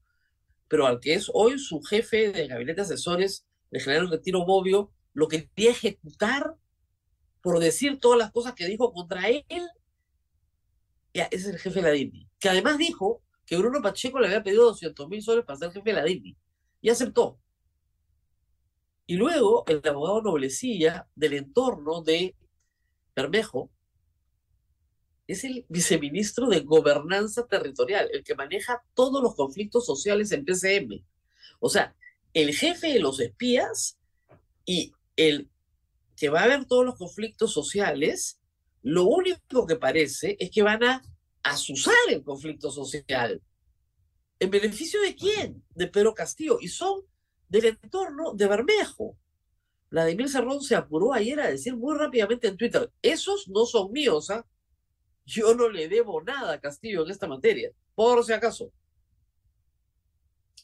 pero 0.67 0.87
al 0.87 0.99
que 0.99 1.13
es 1.13 1.29
hoy 1.31 1.59
su 1.59 1.79
jefe 1.83 2.31
de 2.31 2.47
gabinete 2.47 2.81
de 2.81 2.85
asesores, 2.85 3.45
el 3.69 3.81
general 3.81 4.09
Retiro 4.09 4.43
Bobbio, 4.43 4.91
lo 5.13 5.27
quería 5.27 5.69
ejecutar 5.69 6.55
por 7.43 7.59
decir 7.59 7.99
todas 7.99 8.17
las 8.17 8.31
cosas 8.31 8.55
que 8.55 8.65
dijo 8.65 8.91
contra 8.91 9.27
él. 9.27 9.69
Ese 11.13 11.27
es 11.29 11.45
el 11.45 11.59
jefe 11.59 11.79
de 11.79 11.87
la 11.87 11.91
DINI, 11.91 12.27
que 12.39 12.49
además 12.49 12.79
dijo 12.79 13.21
que 13.47 13.57
Bruno 13.57 13.81
Pacheco 13.81 14.19
le 14.19 14.27
había 14.27 14.43
pedido 14.43 14.65
200 14.65 15.07
mil 15.07 15.21
soles 15.23 15.45
para 15.45 15.57
ser 15.57 15.71
jefe 15.71 15.89
de 15.89 15.95
la 15.95 16.03
DINI, 16.03 16.37
y 16.81 16.89
aceptó. 16.89 17.39
Y 19.07 19.15
luego 19.15 19.63
el 19.67 19.81
abogado 19.87 20.21
Noblecilla, 20.21 21.07
del 21.15 21.33
entorno 21.33 22.01
de 22.01 22.35
Bermejo, 23.15 23.71
es 25.27 25.45
el 25.45 25.65
viceministro 25.69 26.47
de 26.47 26.59
Gobernanza 26.59 27.47
Territorial, 27.47 28.09
el 28.11 28.23
que 28.23 28.35
maneja 28.35 28.83
todos 28.93 29.23
los 29.23 29.33
conflictos 29.35 29.85
sociales 29.85 30.31
en 30.33 30.43
PCM. 30.43 31.05
O 31.59 31.69
sea, 31.69 31.95
el 32.33 32.53
jefe 32.53 32.93
de 32.93 32.99
los 32.99 33.19
espías 33.21 33.97
y 34.65 34.93
el 35.15 35.49
que 36.17 36.29
va 36.29 36.43
a 36.43 36.47
ver 36.47 36.65
todos 36.65 36.85
los 36.85 36.95
conflictos 36.95 37.53
sociales, 37.53 38.41
lo 38.83 39.05
único 39.05 39.65
que 39.65 39.77
parece 39.77 40.35
es 40.39 40.51
que 40.51 40.63
van 40.63 40.83
a 40.83 41.01
asusar 41.51 41.95
el 42.09 42.23
conflicto 42.23 42.71
social. 42.71 43.41
¿En 44.39 44.49
beneficio 44.49 45.01
de 45.01 45.15
quién? 45.15 45.63
De 45.75 45.87
Pedro 45.87 46.13
Castillo. 46.13 46.57
Y 46.61 46.67
son 46.67 47.01
del 47.49 47.65
entorno 47.65 48.33
de 48.33 48.47
Bermejo. 48.47 49.17
Vladimir 49.89 50.29
Cerrón 50.29 50.61
se 50.61 50.75
apuró 50.75 51.13
ayer 51.13 51.39
a 51.39 51.49
decir 51.49 51.75
muy 51.75 51.97
rápidamente 51.97 52.47
en 52.47 52.57
Twitter, 52.57 52.91
esos 53.01 53.47
no 53.47 53.65
son 53.65 53.91
míos, 53.91 54.29
¿ah? 54.29 54.45
Yo 55.25 55.55
no 55.55 55.69
le 55.69 55.87
debo 55.87 56.21
nada 56.21 56.53
a 56.53 56.59
Castillo 56.59 57.03
en 57.03 57.11
esta 57.11 57.27
materia, 57.27 57.71
por 57.95 58.23
si 58.23 58.33
acaso. 58.33 58.71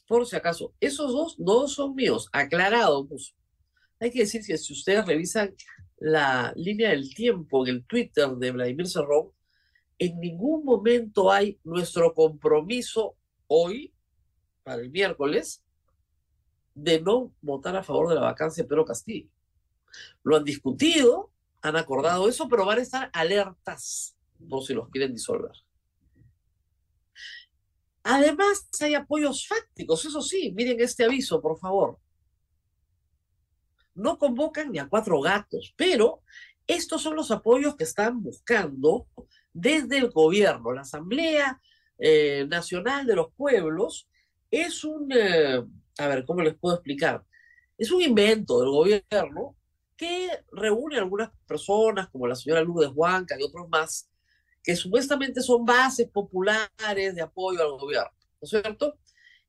Por 0.06 0.26
si 0.26 0.36
acaso, 0.36 0.74
esos 0.80 1.12
dos 1.12 1.38
no 1.38 1.66
son 1.68 1.94
míos, 1.94 2.28
aclarado. 2.32 3.06
Hay 3.98 4.10
que 4.10 4.20
decir 4.20 4.42
que 4.46 4.58
si 4.58 4.72
ustedes 4.72 5.06
revisan 5.06 5.54
la 5.98 6.52
línea 6.56 6.90
del 6.90 7.14
tiempo 7.14 7.66
en 7.66 7.76
el 7.76 7.84
Twitter 7.86 8.28
de 8.30 8.50
Vladimir 8.50 8.86
Cerrón, 8.86 9.30
en 9.98 10.20
ningún 10.20 10.64
momento 10.64 11.30
hay 11.30 11.58
nuestro 11.64 12.14
compromiso 12.14 13.16
hoy, 13.46 13.92
para 14.62 14.82
el 14.82 14.90
miércoles, 14.90 15.62
de 16.74 17.00
no 17.00 17.32
votar 17.40 17.76
a 17.76 17.84
favor 17.84 18.08
de 18.08 18.16
la 18.16 18.22
vacancia 18.22 18.62
de 18.62 18.68
Pedro 18.68 18.84
Castillo. 18.84 19.28
Lo 20.22 20.36
han 20.36 20.44
discutido, 20.44 21.30
han 21.62 21.76
acordado 21.76 22.28
eso, 22.28 22.48
pero 22.48 22.66
van 22.66 22.78
a 22.78 22.82
estar 22.82 23.10
alertas 23.12 24.16
por 24.48 24.64
si 24.64 24.74
los 24.74 24.88
quieren 24.88 25.12
disolver. 25.12 25.52
Además, 28.02 28.68
hay 28.80 28.94
apoyos 28.94 29.46
fácticos, 29.46 30.04
eso 30.04 30.20
sí, 30.20 30.52
miren 30.54 30.80
este 30.80 31.04
aviso, 31.04 31.40
por 31.40 31.58
favor. 31.58 31.98
No 33.94 34.18
convocan 34.18 34.72
ni 34.72 34.78
a 34.78 34.88
cuatro 34.88 35.20
gatos, 35.20 35.72
pero 35.76 36.22
estos 36.66 37.00
son 37.00 37.16
los 37.16 37.30
apoyos 37.30 37.76
que 37.76 37.84
están 37.84 38.22
buscando 38.22 39.06
desde 39.54 39.96
el 39.96 40.10
gobierno. 40.10 40.72
La 40.72 40.82
Asamblea 40.82 41.58
eh, 41.98 42.46
Nacional 42.48 43.06
de 43.06 43.16
los 43.16 43.32
Pueblos 43.34 44.08
es 44.50 44.84
un... 44.84 45.10
Eh, 45.10 45.62
a 45.96 46.08
ver, 46.08 46.26
¿cómo 46.26 46.42
les 46.42 46.54
puedo 46.56 46.74
explicar? 46.74 47.24
Es 47.78 47.90
un 47.90 48.02
invento 48.02 48.60
del 48.60 48.70
gobierno 48.70 49.56
que 49.96 50.28
reúne 50.52 50.98
algunas 50.98 51.30
personas, 51.46 52.08
como 52.08 52.26
la 52.26 52.34
señora 52.34 52.62
Lourdes 52.62 52.90
Huanca 52.92 53.36
y 53.38 53.44
otros 53.44 53.68
más, 53.68 54.10
que 54.62 54.74
supuestamente 54.74 55.40
son 55.40 55.64
bases 55.64 56.08
populares 56.08 57.14
de 57.14 57.22
apoyo 57.22 57.62
al 57.62 57.78
gobierno, 57.78 58.10
¿no 58.10 58.44
es 58.44 58.50
cierto? 58.50 58.98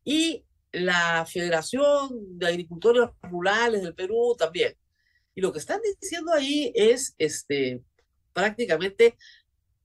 Y 0.04 0.46
la 0.72 1.26
Federación 1.26 2.38
de 2.38 2.48
Agricultores 2.48 3.10
Rurales 3.24 3.82
del 3.82 3.96
Perú 3.96 4.36
también. 4.38 4.76
Y 5.34 5.42
lo 5.42 5.52
que 5.52 5.60
están 5.60 5.80
diciendo 6.02 6.32
ahí 6.34 6.72
es, 6.76 7.16
este, 7.18 7.82
prácticamente, 8.34 9.18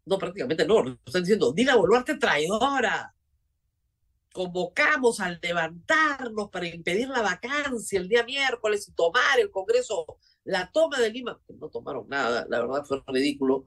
no 0.04 0.18
prácticamente 0.18 0.66
no, 0.66 0.98
están 1.04 1.22
diciendo, 1.22 1.52
Dina 1.52 1.76
Boluarte 1.76 2.16
traidora, 2.16 3.14
convocamos 4.32 5.20
al 5.20 5.38
levantarnos 5.42 6.50
para 6.50 6.68
impedir 6.68 7.08
la 7.08 7.22
vacancia 7.22 7.98
el 7.98 8.08
día 8.08 8.24
miércoles 8.24 8.88
y 8.88 8.92
tomar 8.92 9.40
el 9.40 9.50
Congreso, 9.50 10.18
la 10.44 10.70
toma 10.70 10.98
de 11.00 11.10
Lima, 11.10 11.40
no 11.48 11.68
tomaron 11.68 12.08
nada, 12.08 12.46
la 12.48 12.60
verdad 12.60 12.84
fue 12.84 13.02
ridículo, 13.06 13.66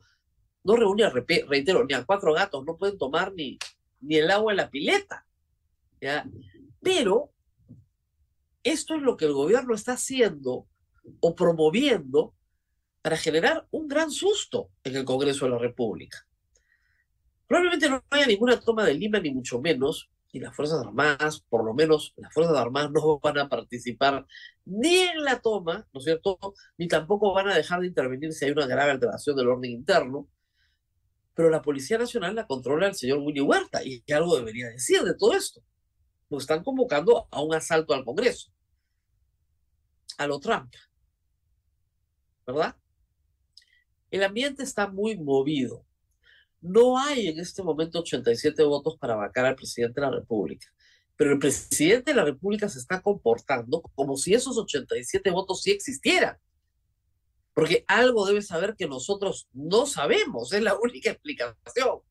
no 0.64 0.76
reúne, 0.76 1.10
reitero, 1.10 1.86
ni 1.86 1.94
a 1.94 2.06
cuatro 2.06 2.34
gatos, 2.34 2.64
no 2.66 2.78
pueden 2.78 2.98
tomar 2.98 3.34
ni, 3.34 3.58
ni 4.00 4.18
el 4.18 4.32
agua 4.32 4.54
en 4.54 4.58
la 4.58 4.70
pileta, 4.70 5.26
¿ya? 6.00 6.26
Pero 6.82 7.32
esto 8.64 8.96
es 8.96 9.02
lo 9.02 9.18
que 9.18 9.26
el 9.26 9.34
gobierno 9.34 9.76
está 9.76 9.94
haciendo 9.94 10.68
o 11.20 11.36
promoviendo 11.36 12.34
para 13.04 13.18
generar 13.18 13.68
un 13.72 13.90
gran 13.90 14.10
susto 14.10 14.72
en 14.82 14.96
el 14.96 15.04
Congreso 15.04 15.44
de 15.46 15.52
la 15.52 15.58
República. 15.58 16.26
Probablemente 17.46 17.90
no 17.90 18.02
haya 18.10 18.26
ninguna 18.26 18.58
toma 18.58 18.86
de 18.86 18.94
Lima, 18.94 19.20
ni 19.20 19.30
mucho 19.30 19.60
menos, 19.60 20.10
y 20.32 20.40
las 20.40 20.56
Fuerzas 20.56 20.80
Armadas, 20.80 21.42
por 21.50 21.66
lo 21.66 21.74
menos 21.74 22.14
las 22.16 22.34
Fuerzas 22.34 22.56
Armadas 22.56 22.92
no 22.92 23.20
van 23.24 23.40
a 23.40 23.50
participar 23.50 24.26
ni 24.64 25.00
en 25.00 25.22
la 25.22 25.42
toma, 25.42 25.86
¿no 25.92 26.00
es 26.00 26.06
cierto?, 26.06 26.40
ni 26.78 26.88
tampoco 26.88 27.34
van 27.34 27.50
a 27.50 27.56
dejar 27.56 27.82
de 27.82 27.88
intervenir 27.88 28.32
si 28.32 28.46
hay 28.46 28.52
una 28.52 28.68
grave 28.68 28.92
alteración 28.92 29.36
del 29.36 29.50
orden 29.50 29.70
interno, 29.70 30.30
pero 31.34 31.50
la 31.50 31.62
Policía 31.62 31.98
Nacional 31.98 32.36
la 32.36 32.48
controla 32.48 32.88
el 32.88 32.96
señor 32.96 33.20
Willy 33.20 33.42
Huerta, 33.42 33.84
y 33.84 34.02
algo 34.14 34.38
debería 34.38 34.70
decir 34.70 35.02
de 35.04 35.14
todo 35.16 35.34
esto. 35.34 35.62
Nos 36.30 36.44
están 36.44 36.64
convocando 36.64 37.28
a 37.30 37.42
un 37.42 37.54
asalto 37.54 37.94
al 37.94 38.06
Congreso, 38.06 38.50
a 40.18 40.26
lo 40.26 40.40
Trump, 40.40 40.74
¿verdad? 42.48 42.78
El 44.14 44.22
ambiente 44.22 44.62
está 44.62 44.88
muy 44.88 45.18
movido. 45.18 45.88
No 46.62 47.00
hay 47.00 47.30
en 47.30 47.40
este 47.40 47.64
momento 47.64 47.98
87 47.98 48.62
votos 48.62 48.96
para 49.00 49.16
vacar 49.16 49.44
al 49.44 49.56
presidente 49.56 50.00
de 50.00 50.06
la 50.06 50.14
República, 50.14 50.68
pero 51.18 51.32
el 51.32 51.40
presidente 51.40 52.12
de 52.12 52.18
la 52.18 52.24
República 52.24 52.70
se 52.70 52.78
está 52.78 53.02
comportando 53.02 53.82
como 53.96 54.16
si 54.16 54.36
esos 54.36 54.56
87 54.56 55.32
votos 55.32 55.64
sí 55.64 55.72
existieran. 55.72 56.38
Porque 57.56 57.86
algo 57.88 58.28
debe 58.28 58.44
saber 58.44 58.76
que 58.78 58.88
nosotros 58.88 59.48
no 59.52 59.88
sabemos, 59.88 60.54
es 60.54 60.62
la 60.62 60.78
única 60.78 61.10
explicación. 61.10 62.02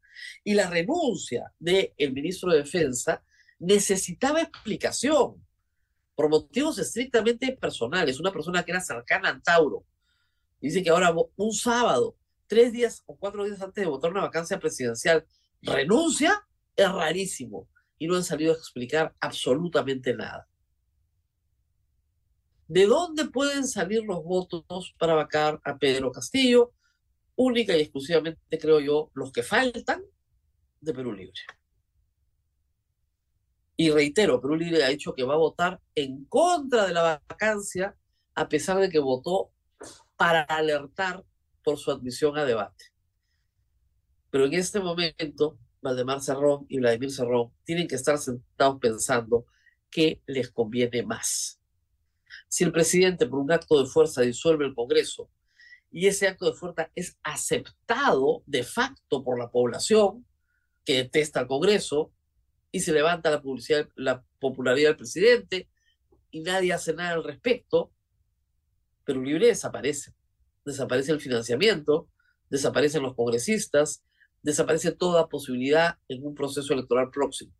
Y 0.42 0.54
la 0.54 0.68
renuncia 0.68 1.52
del 1.60 1.92
ministro 2.12 2.50
de 2.50 2.58
Defensa 2.58 3.22
necesitaba 3.60 4.42
explicación 4.42 5.46
por 6.16 6.28
motivos 6.28 6.80
estrictamente 6.80 7.56
personales. 7.56 8.18
Una 8.18 8.32
persona 8.32 8.64
que 8.64 8.72
era 8.72 8.80
cercana 8.80 9.28
a 9.28 9.32
Dice 10.62 10.82
que 10.82 10.90
ahora 10.90 11.12
un 11.36 11.52
sábado 11.52 12.16
tres 12.46 12.72
días 12.72 13.02
o 13.06 13.16
cuatro 13.16 13.44
días 13.44 13.60
antes 13.60 13.82
de 13.82 13.90
votar 13.90 14.12
una 14.12 14.20
vacancia 14.20 14.60
presidencial, 14.60 15.26
renuncia, 15.60 16.46
es 16.76 16.90
rarísimo. 16.90 17.68
Y 17.98 18.06
no 18.06 18.14
han 18.14 18.24
salido 18.24 18.52
a 18.52 18.56
explicar 18.56 19.14
absolutamente 19.20 20.14
nada. 20.14 20.48
¿De 22.68 22.86
dónde 22.86 23.26
pueden 23.26 23.66
salir 23.66 24.04
los 24.04 24.22
votos 24.22 24.94
para 24.98 25.14
vacar 25.14 25.60
a 25.64 25.78
Pedro 25.78 26.12
Castillo? 26.12 26.72
Única 27.36 27.76
y 27.76 27.80
exclusivamente, 27.80 28.58
creo 28.58 28.80
yo, 28.80 29.10
los 29.14 29.32
que 29.32 29.42
faltan 29.42 30.02
de 30.80 30.92
Perú 30.94 31.12
Libre. 31.12 31.40
Y 33.76 33.90
reitero, 33.90 34.40
Perú 34.40 34.56
Libre 34.56 34.84
ha 34.84 34.88
dicho 34.88 35.14
que 35.14 35.24
va 35.24 35.34
a 35.34 35.38
votar 35.38 35.80
en 35.94 36.24
contra 36.26 36.86
de 36.86 36.92
la 36.92 37.22
vacancia, 37.28 37.96
a 38.34 38.48
pesar 38.48 38.78
de 38.78 38.90
que 38.90 38.98
votó 38.98 39.50
para 40.22 40.42
alertar 40.42 41.24
por 41.64 41.78
su 41.78 41.90
admisión 41.90 42.38
a 42.38 42.44
debate. 42.44 42.92
Pero 44.30 44.44
en 44.44 44.54
este 44.54 44.78
momento, 44.78 45.58
Valdemar 45.80 46.20
Cerrón 46.20 46.64
y 46.68 46.78
Vladimir 46.78 47.10
Cerrón 47.10 47.52
tienen 47.64 47.88
que 47.88 47.96
estar 47.96 48.16
sentados 48.18 48.78
pensando 48.80 49.46
qué 49.90 50.22
les 50.26 50.48
conviene 50.52 51.02
más. 51.02 51.60
Si 52.46 52.62
el 52.62 52.70
presidente 52.70 53.26
por 53.26 53.40
un 53.40 53.50
acto 53.50 53.82
de 53.82 53.90
fuerza 53.90 54.22
disuelve 54.22 54.64
el 54.64 54.76
Congreso 54.76 55.28
y 55.90 56.06
ese 56.06 56.28
acto 56.28 56.46
de 56.46 56.56
fuerza 56.56 56.92
es 56.94 57.18
aceptado 57.24 58.44
de 58.46 58.62
facto 58.62 59.24
por 59.24 59.40
la 59.40 59.50
población 59.50 60.24
que 60.84 60.98
detesta 60.98 61.40
al 61.40 61.48
Congreso 61.48 62.12
y 62.70 62.78
se 62.78 62.92
levanta 62.92 63.28
la, 63.28 63.42
la 63.96 64.24
popularidad 64.38 64.90
del 64.90 64.98
presidente 64.98 65.68
y 66.30 66.42
nadie 66.42 66.72
hace 66.72 66.94
nada 66.94 67.14
al 67.14 67.24
respecto, 67.24 67.90
pero 69.04 69.20
Libre 69.20 69.48
desaparece 69.48 70.14
desaparece 70.64 71.12
el 71.12 71.20
financiamiento, 71.20 72.08
desaparecen 72.50 73.02
los 73.02 73.14
congresistas, 73.14 74.04
desaparece 74.42 74.92
toda 74.92 75.28
posibilidad 75.28 75.98
en 76.08 76.24
un 76.26 76.34
proceso 76.34 76.72
electoral 76.72 77.10
próximo. 77.10 77.52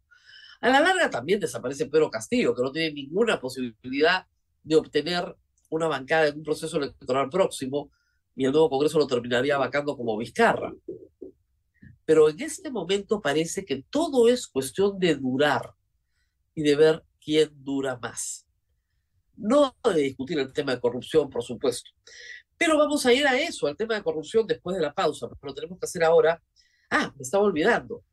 A 0.60 0.68
la 0.68 0.80
larga 0.80 1.10
también 1.10 1.40
desaparece 1.40 1.86
Pedro 1.86 2.10
Castillo, 2.10 2.54
que 2.54 2.62
no 2.62 2.70
tiene 2.70 2.92
ninguna 2.92 3.40
posibilidad 3.40 4.26
de 4.62 4.76
obtener 4.76 5.36
una 5.70 5.88
bancada 5.88 6.28
en 6.28 6.36
un 6.36 6.44
proceso 6.44 6.76
electoral 6.76 7.28
próximo 7.30 7.90
y 8.36 8.44
el 8.44 8.52
nuevo 8.52 8.70
Congreso 8.70 8.98
lo 8.98 9.06
terminaría 9.06 9.58
vacando 9.58 9.96
como 9.96 10.16
Vizcarra. 10.16 10.72
Pero 12.04 12.28
en 12.28 12.40
este 12.40 12.70
momento 12.70 13.20
parece 13.20 13.64
que 13.64 13.84
todo 13.90 14.28
es 14.28 14.46
cuestión 14.46 14.98
de 14.98 15.16
durar 15.16 15.74
y 16.54 16.62
de 16.62 16.76
ver 16.76 17.04
quién 17.20 17.50
dura 17.64 17.98
más. 18.00 18.46
No 19.36 19.74
de 19.84 20.00
discutir 20.00 20.38
el 20.38 20.52
tema 20.52 20.74
de 20.74 20.80
corrupción, 20.80 21.30
por 21.30 21.42
supuesto. 21.42 21.90
Pero 22.56 22.78
vamos 22.78 23.04
a 23.06 23.12
ir 23.12 23.26
a 23.26 23.38
eso, 23.38 23.66
al 23.66 23.76
tema 23.76 23.94
de 23.94 24.02
corrupción 24.02 24.46
después 24.46 24.76
de 24.76 24.82
la 24.82 24.94
pausa, 24.94 25.28
pero 25.28 25.50
lo 25.50 25.54
tenemos 25.54 25.78
que 25.78 25.86
hacer 25.86 26.04
ahora. 26.04 26.40
Ah, 26.90 27.12
me 27.16 27.22
estaba 27.22 27.44
olvidando. 27.44 28.04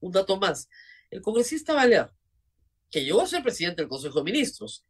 Un 0.00 0.12
dato 0.12 0.38
más. 0.38 0.68
El 1.10 1.22
congresista 1.22 1.74
Valer, 1.74 2.10
que 2.90 3.04
llegó 3.04 3.22
a 3.22 3.26
ser 3.26 3.42
presidente 3.42 3.82
del 3.82 3.88
Consejo 3.88 4.18
de 4.18 4.24
Ministros, 4.24 4.84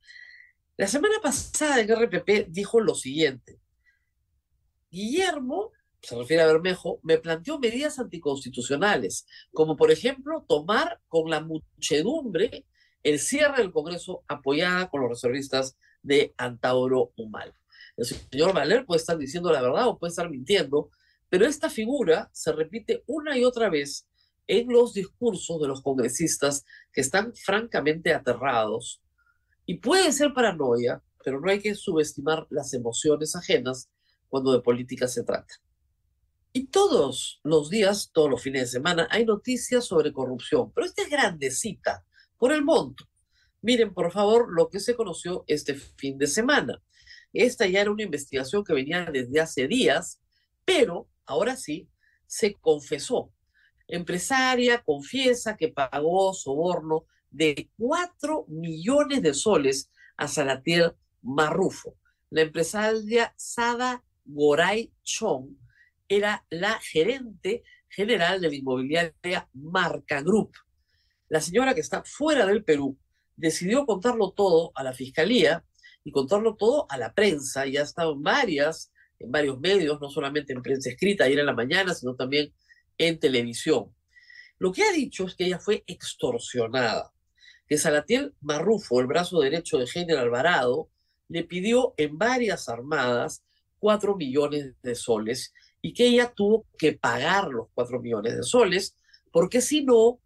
la 0.77 0.87
semana 0.87 1.17
pasada 1.21 1.81
en 1.81 1.95
RPP 1.95 2.49
dijo 2.49 2.81
lo 2.81 2.95
siguiente. 2.95 3.61
Guillermo, 4.91 5.73
se 6.01 6.17
refiere 6.17 6.43
a 6.43 6.47
Bermejo, 6.47 7.01
me 7.03 7.19
planteó 7.19 7.59
medidas 7.59 7.99
anticonstitucionales, 7.99 9.27
como 9.53 9.77
por 9.77 9.91
ejemplo 9.91 10.45
tomar 10.49 11.01
con 11.09 11.29
la 11.31 11.41
muchedumbre 11.41 12.65
el 13.03 13.19
cierre 13.19 13.59
del 13.59 13.73
Congreso 13.73 14.25
apoyada 14.29 14.89
con 14.91 15.01
los 15.03 15.11
reservistas 15.11 15.77
de 16.03 16.35
Antauro 16.37 17.13
Humal. 17.17 17.55
El 17.97 18.07
señor 18.07 18.55
Valer 18.55 18.87
puede 18.87 19.01
estar 19.01 19.19
diciendo 19.19 19.53
la 19.53 19.63
verdad 19.63 19.89
o 19.89 19.99
puede 19.99 20.11
estar 20.11 20.31
mintiendo, 20.31 20.91
pero 21.29 21.47
esta 21.47 21.69
figura 21.69 22.31
se 22.33 22.53
repite 22.53 23.03
una 23.07 23.37
y 23.37 23.45
otra 23.45 23.69
vez 23.69 24.07
en 24.47 24.69
los 24.69 24.95
discursos 24.95 25.61
de 25.61 25.69
los 25.69 25.83
congresistas 25.83 26.65
que 26.93 27.01
están 27.01 27.35
francamente 27.35 28.15
aterrados. 28.15 29.03
Y 29.67 29.75
puede 29.75 30.13
ser 30.13 30.33
paranoia, 30.33 31.03
pero 31.23 31.41
no 31.41 31.51
hay 31.51 31.61
que 31.61 31.75
subestimar 31.75 32.47
las 32.51 32.73
emociones 32.73 33.37
ajenas 33.37 33.91
cuando 34.29 34.53
de 34.53 34.61
política 34.61 35.07
se 35.07 35.25
trata. 35.25 35.55
Y 36.53 36.69
todos 36.69 37.41
los 37.45 37.69
días, 37.69 38.11
todos 38.13 38.31
los 38.31 38.43
fines 38.43 38.63
de 38.63 38.79
semana, 38.79 39.07
hay 39.11 39.27
noticias 39.27 39.85
sobre 39.85 40.13
corrupción, 40.13 40.73
pero 40.73 40.87
esta 40.87 41.03
es 41.03 41.11
grandecita 41.11 42.05
por 42.39 42.53
el 42.53 42.65
monto. 42.65 43.05
Miren, 43.61 43.93
por 43.93 44.11
favor, 44.13 44.47
lo 44.53 44.69
que 44.69 44.81
se 44.81 44.95
conoció 44.95 45.45
este 45.47 45.75
fin 45.75 46.17
de 46.17 46.27
semana. 46.27 46.81
Esta 47.33 47.67
ya 47.67 47.81
era 47.81 47.91
una 47.91 48.05
investigación 48.05 48.65
que 48.65 48.73
venía 48.73 49.05
desde 49.13 49.41
hace 49.41 49.67
días, 49.67 50.21
pero 50.65 51.09
ahora 51.27 51.57
sí 51.57 51.89
se 52.27 52.55
confesó. 52.55 53.33
Empresaria 53.89 54.83
confiesa 54.83 55.57
que 55.57 55.69
pagó 55.69 56.33
soborno 56.35 57.07
de 57.31 57.71
4 57.77 58.47
millones 58.49 59.23
de 59.23 59.35
soles 59.35 59.91
a 60.17 60.29
Salatiel 60.29 60.93
Marrufo. 61.23 61.97
La 62.31 62.43
empresaria 62.43 63.35
Sada 63.37 64.05
Goray 64.25 64.93
Chong 65.03 65.57
era 66.07 66.47
la 66.51 66.79
gerente 66.81 67.63
general 67.89 68.41
de 68.41 68.49
la 68.49 68.55
inmobiliaria 68.55 69.49
Marca 69.55 70.23
Group 70.23 70.53
la 71.29 71.41
señora 71.41 71.75
que 71.75 71.81
está 71.81 72.03
fuera 72.05 72.47
del 72.47 72.65
Perú 72.65 72.97
decidió 73.37 73.87
contarlo 73.87 74.33
todo 74.33 74.73
a 74.75 74.83
la 74.83 74.93
fiscalía 74.93 75.65
y 76.05 76.11
contarlo 76.11 76.57
todo 76.57 76.87
a 76.89 76.97
la 76.97 77.15
prensa. 77.15 77.67
Y 77.67 77.77
ha 77.77 77.83
estado 77.83 78.13
en 78.13 78.23
varias, 78.23 78.93
en 79.19 79.31
varios 79.31 79.59
medios, 79.61 80.01
no 80.01 80.11
solamente 80.11 80.53
en 80.53 80.63
prensa 80.63 80.91
escrita 80.91 81.25
ayer 81.25 81.39
en 81.39 81.47
la 81.47 81.55
mañana, 81.55 81.95
sino 81.95 82.15
también 82.15 82.53
en 82.97 83.19
televisión. 83.19 83.95
Lo 84.59 84.73
que 84.73 84.83
ha 84.83 84.93
dicho 84.93 85.27
es 85.27 85.35
que 85.35 85.47
ella 85.47 85.59
fue 85.59 85.85
extorsionada, 85.87 87.13
que 87.69 87.79
Salatiel 87.79 88.35
Marrufo, 88.41 89.01
el 89.01 89.07
brazo 89.07 89.41
derecho 89.41 89.79
de 89.79 89.87
General 89.87 90.25
Alvarado, 90.25 90.91
le 91.29 91.45
pidió 91.45 91.95
en 91.97 92.19
varias 92.19 92.69
armadas 92.69 93.45
cuatro 93.79 94.17
millones 94.17 94.75
de 94.83 94.95
soles 94.95 95.53
y 95.81 95.93
que 95.93 96.07
ella 96.07 96.33
tuvo 96.35 96.67
que 96.77 96.95
pagar 96.95 97.49
los 97.49 97.69
cuatro 97.75 98.01
millones 98.01 98.37
de 98.37 98.43
soles, 98.43 98.97
porque 99.31 99.61
si 99.61 99.85
no, 99.85 100.19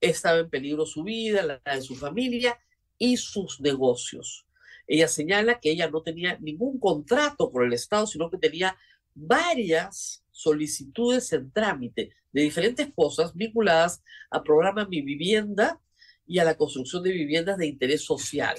estaba 0.00 0.38
en 0.38 0.50
peligro 0.50 0.86
su 0.86 1.02
vida, 1.02 1.42
la 1.42 1.74
de 1.74 1.82
su 1.82 1.94
familia 1.94 2.58
y 2.98 3.16
sus 3.16 3.60
negocios. 3.60 4.46
Ella 4.86 5.08
señala 5.08 5.58
que 5.58 5.70
ella 5.70 5.90
no 5.90 6.02
tenía 6.02 6.38
ningún 6.38 6.78
contrato 6.78 7.50
con 7.50 7.64
el 7.64 7.72
Estado, 7.72 8.06
sino 8.06 8.30
que 8.30 8.38
tenía 8.38 8.76
varias 9.14 10.24
solicitudes 10.30 11.32
en 11.32 11.50
trámite 11.50 12.12
de 12.32 12.42
diferentes 12.42 12.88
cosas 12.94 13.34
vinculadas 13.34 14.02
al 14.30 14.42
programa 14.42 14.86
Mi 14.86 15.00
Vivienda 15.00 15.80
y 16.26 16.38
a 16.38 16.44
la 16.44 16.56
construcción 16.56 17.02
de 17.02 17.12
viviendas 17.12 17.56
de 17.56 17.66
interés 17.66 18.04
social. 18.04 18.56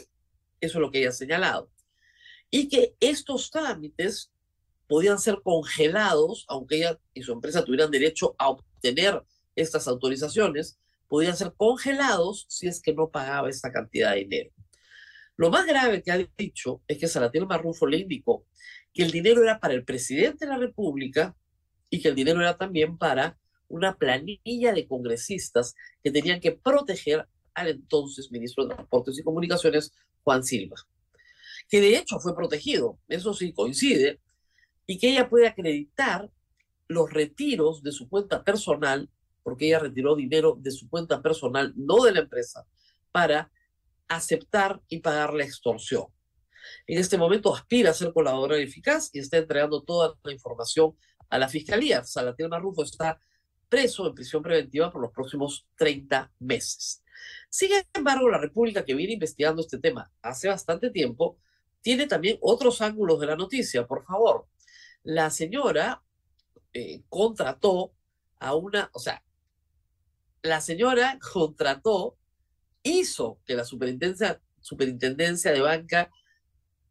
Eso 0.60 0.78
es 0.78 0.82
lo 0.82 0.90
que 0.90 1.00
ella 1.00 1.10
ha 1.10 1.14
señalado. 1.14 1.70
Y 2.50 2.70
que 2.70 2.96
estos 3.00 3.52
trámites 3.52 4.32
podían 4.88 5.20
ser 5.20 5.42
congelados, 5.44 6.46
aunque 6.48 6.78
ella 6.78 7.00
y 7.14 7.22
su 7.22 7.34
empresa 7.34 7.64
tuvieran 7.64 7.92
derecho 7.92 8.36
a 8.38 8.50
obtener 8.50 9.22
estas 9.56 9.88
autorizaciones, 9.88 10.80
podían 11.08 11.38
ser 11.38 11.54
congelados 11.56 12.46
si 12.50 12.68
es 12.68 12.82
que 12.82 12.94
no 12.94 13.10
pagaba 13.10 13.50
esta 13.50 13.72
cantidad 13.72 14.12
de 14.12 14.20
dinero. 14.20 14.52
Lo 15.36 15.50
más 15.50 15.66
grave 15.66 16.02
que 16.02 16.12
ha 16.12 16.18
dicho 16.38 16.82
es 16.88 16.98
que 16.98 17.08
Salatiel 17.08 17.46
Marrufo 17.46 17.86
le 17.86 17.98
indicó 17.98 18.46
que 18.94 19.04
el 19.04 19.12
dinero 19.12 19.44
era 19.44 19.60
para 19.60 19.76
el 19.76 19.84
presidente 19.84 20.46
de 20.46 20.52
la 20.52 20.58
República 20.58 21.36
y 21.90 22.02
que 22.02 22.10
el 22.10 22.16
dinero 22.16 22.42
era 22.42 22.58
también 22.58 22.98
para 22.98 23.38
una 23.68 23.96
planilla 23.98 24.74
de 24.74 24.88
congresistas 24.88 25.76
que 26.04 26.12
tenían 26.12 26.40
que 26.40 26.54
proteger 26.54 27.28
al 27.54 27.68
entonces 27.68 28.32
ministro 28.32 28.66
de 28.66 28.76
Transportes 28.76 29.20
y 29.20 29.24
Comunicaciones, 29.24 29.94
Juan 30.24 30.44
Silva, 30.44 30.76
que 31.70 31.82
de 31.82 31.98
hecho 31.98 32.20
fue 32.20 32.36
protegido, 32.36 33.00
eso 33.08 33.34
sí 33.34 33.54
coincide, 33.54 34.20
y 34.86 34.98
que 34.98 35.10
ella 35.10 35.30
puede 35.30 35.48
acreditar 35.48 36.30
los 36.88 37.12
retiros 37.12 37.84
de 37.84 37.92
su 37.92 38.08
cuenta 38.08 38.44
personal 38.44 39.10
porque 39.48 39.68
ella 39.68 39.80
retiró 39.80 40.14
dinero 40.14 40.58
de 40.60 40.72
su 40.72 40.90
cuenta 40.90 41.22
personal, 41.22 41.72
no 41.78 42.04
de 42.04 42.12
la 42.12 42.20
empresa, 42.20 42.68
para 43.14 43.50
aceptar 44.10 44.82
y 44.90 45.00
pagar 45.00 45.34
la 45.34 45.46
extorsión. 45.46 46.08
En 46.86 47.00
este 47.00 47.18
momento 47.18 47.56
aspira 47.56 47.92
a 47.92 47.94
ser 47.94 48.12
colaboradora 48.12 48.58
eficaz 48.58 49.10
y 49.14 49.20
está 49.20 49.38
entregando 49.38 49.84
toda 49.84 50.16
la 50.22 50.34
información 50.34 50.98
a 51.30 51.38
la 51.38 51.48
fiscalía. 51.48 52.04
Salatiel 52.04 52.50
Marrufo 52.50 52.84
está 52.84 53.22
preso 53.70 54.06
en 54.06 54.16
prisión 54.16 54.44
preventiva 54.44 54.92
por 54.92 55.02
los 55.02 55.14
próximos 55.14 55.66
30 55.78 56.30
meses. 56.40 57.02
Sin 57.50 57.70
embargo, 57.94 58.28
la 58.28 58.40
República 58.40 58.84
que 58.84 58.96
viene 58.96 59.14
investigando 59.14 59.62
este 59.62 59.80
tema 59.80 60.12
hace 60.24 60.50
bastante 60.50 60.90
tiempo 60.90 61.40
tiene 61.80 62.06
también 62.06 62.38
otros 62.42 62.82
ángulos 62.82 63.18
de 63.22 63.28
la 63.28 63.38
noticia. 63.38 63.88
Por 63.88 64.04
favor, 64.04 64.50
la 65.04 65.30
señora 65.30 66.04
eh, 66.74 67.04
contrató 67.08 67.94
a 68.40 68.54
una, 68.54 68.90
o 68.92 69.00
sea, 69.00 69.24
la 70.48 70.62
señora 70.62 71.20
contrató, 71.34 72.18
hizo 72.84 73.40
que 73.46 73.56
la 73.56 73.66
superintendencia, 73.66 75.52
de 75.52 75.62
banca, 75.62 76.10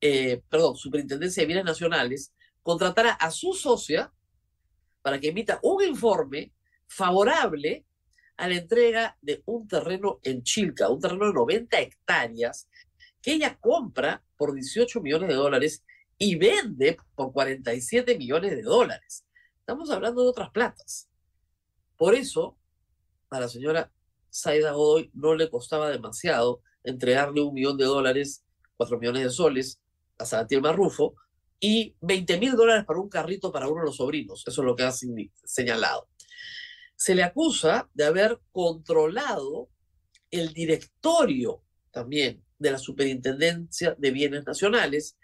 eh, 0.01 0.43
perdón, 0.49 0.77
superintendencia 0.77 1.43
de 1.43 1.47
bienes 1.47 1.65
nacionales, 1.65 2.33
contratara 2.63 3.13
a 3.13 3.31
su 3.31 3.53
socia 3.53 4.13
para 5.03 5.21
que 5.21 5.29
emita 5.29 5.61
un 5.63 5.83
informe 5.83 6.53
favorable 6.87 7.85
a 8.37 8.49
la 8.49 8.57
entrega 8.57 9.17
de 9.23 9.43
un 9.47 9.67
terreno 9.67 10.21
en 10.23 10.43
Chilca, 10.43 10.89
un 10.89 11.01
terreno 11.01 11.27
de 11.27 11.33
90 11.33 11.81
hectáreas, 11.81 12.69
que 13.23 13.33
ella 13.33 13.57
compra 13.59 14.23
por 14.37 14.55
18 14.55 15.01
millones 15.01 15.29
de 15.29 15.35
dólares 15.35 15.85
y 16.19 16.37
vende 16.37 16.97
por 17.15 17.33
47 17.33 18.17
millones 18.19 18.51
de 18.53 18.63
dólares. 18.63 19.25
Estamos 19.61 19.91
hablando 19.91 20.23
de 20.23 20.29
otras 20.29 20.51
platas. 20.51 21.09
Por 21.97 22.15
eso, 22.15 22.57
a 23.31 23.41
la 23.41 23.49
señora 23.49 23.91
Zaida 24.33 24.73
Godoy 24.73 25.11
no 25.15 25.35
le 25.35 25.51
costaba 25.51 25.91
demasiado 25.91 26.61
entregarle 26.85 27.41
un 27.41 27.55
millón 27.55 27.77
de 27.77 27.85
dólares, 27.85 28.45
cuatro 28.77 28.99
millones 28.99 29.25
de 29.25 29.31
soles 29.31 29.81
a 30.19 30.25
Salatiel 30.25 30.63
Marrufo 30.63 31.15
y 31.59 31.97
20 32.01 32.39
mil 32.39 32.55
dólares 32.55 32.85
para 32.85 33.01
un 33.01 33.09
carrito 33.09 33.51
para 33.51 33.69
uno 33.69 33.81
de 33.81 33.87
los 33.87 33.97
sobrinos. 33.97 34.45
Eso 34.47 34.63
es 34.63 34.67
lo 34.67 34.77
que 34.77 34.85
ha 34.85 34.93
señalado. 34.93 36.09
Se 36.95 37.15
le 37.15 37.23
acusa 37.23 37.89
de 37.95 38.05
haber 38.05 38.39
controlado 38.53 39.69
el 40.31 40.53
directorio 40.53 41.63
también 41.91 42.45
de 42.59 42.71
la 42.71 42.79
Superintendencia 42.79 43.95
de 43.99 44.11
Bienes 44.11 44.47
Nacionales, 44.47 45.19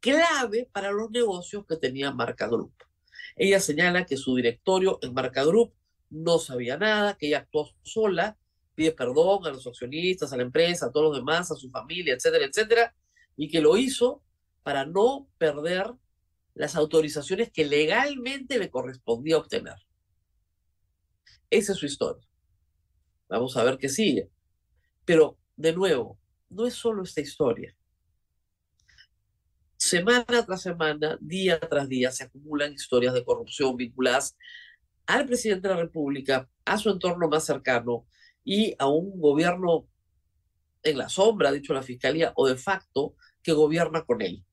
clave 0.00 0.68
para 0.72 0.90
los 0.90 1.10
negocios 1.10 1.64
que 1.66 1.76
tenía 1.76 2.12
Marca 2.12 2.46
Group. 2.46 2.72
Ella 3.36 3.60
señala 3.60 4.04
que 4.04 4.16
su 4.16 4.36
directorio 4.36 4.98
en 5.02 5.14
Marca 5.14 5.44
Group 5.44 5.72
no 6.10 6.38
sabía 6.38 6.76
nada, 6.76 7.16
que 7.16 7.28
ella 7.28 7.38
actuó 7.38 7.70
sola, 7.82 8.36
pide 8.74 8.92
perdón 8.92 9.46
a 9.46 9.50
los 9.50 9.66
accionistas, 9.66 10.32
a 10.32 10.36
la 10.36 10.42
empresa, 10.44 10.86
a 10.86 10.92
todos 10.92 11.10
los 11.10 11.16
demás, 11.16 11.50
a 11.50 11.56
su 11.56 11.70
familia, 11.70 12.14
etcétera, 12.14 12.44
etcétera, 12.44 12.94
y 13.36 13.48
que 13.48 13.60
lo 13.60 13.76
hizo 13.76 14.22
para 14.62 14.86
no 14.86 15.28
perder 15.38 15.92
las 16.54 16.76
autorizaciones 16.76 17.50
que 17.50 17.64
legalmente 17.64 18.58
le 18.58 18.70
correspondía 18.70 19.38
obtener. 19.38 19.76
Esa 21.50 21.72
es 21.72 21.78
su 21.78 21.86
historia. 21.86 22.26
Vamos 23.28 23.56
a 23.56 23.64
ver 23.64 23.78
qué 23.78 23.88
sigue. 23.88 24.30
Pero, 25.04 25.38
de 25.56 25.72
nuevo, 25.72 26.18
no 26.50 26.66
es 26.66 26.74
solo 26.74 27.02
esta 27.02 27.20
historia. 27.20 27.74
Semana 29.76 30.44
tras 30.44 30.62
semana, 30.62 31.16
día 31.20 31.60
tras 31.60 31.88
día, 31.88 32.10
se 32.10 32.24
acumulan 32.24 32.72
historias 32.72 33.14
de 33.14 33.24
corrupción 33.24 33.76
vinculadas 33.76 34.36
al 35.08 35.24
presidente 35.24 35.66
de 35.66 35.74
la 35.74 35.80
República, 35.80 36.48
a 36.66 36.76
su 36.76 36.90
entorno 36.90 37.28
más 37.28 37.46
cercano 37.46 38.06
y 38.44 38.74
a 38.78 38.86
un 38.88 39.18
gobierno 39.18 39.88
en 40.82 40.98
la 40.98 41.08
sombra, 41.08 41.48
ha 41.48 41.52
dicho 41.52 41.72
la 41.72 41.82
Fiscalía, 41.82 42.32
o 42.36 42.46
de 42.46 42.56
facto, 42.56 43.16
que 43.42 43.52
gobierna 43.52 44.04
con 44.04 44.20
él. 44.20 44.44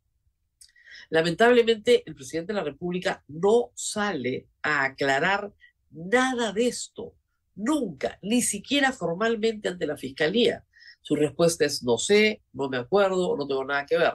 Lamentablemente, 1.09 2.03
el 2.05 2.15
presidente 2.15 2.53
de 2.53 2.59
la 2.59 2.63
República 2.63 3.21
no 3.27 3.71
sale 3.75 4.47
a 4.61 4.85
aclarar 4.85 5.53
nada 5.91 6.53
de 6.53 6.67
esto, 6.67 7.15
nunca, 7.55 8.17
ni 8.21 8.41
siquiera 8.41 8.93
formalmente 8.93 9.67
ante 9.67 9.85
la 9.85 9.97
Fiscalía. 9.97 10.65
Su 11.01 11.17
respuesta 11.17 11.65
es 11.65 11.83
no 11.83 11.97
sé, 11.97 12.43
no 12.53 12.69
me 12.69 12.77
acuerdo, 12.77 13.35
no 13.35 13.45
tengo 13.45 13.65
nada 13.65 13.85
que 13.85 13.97
ver. 13.97 14.13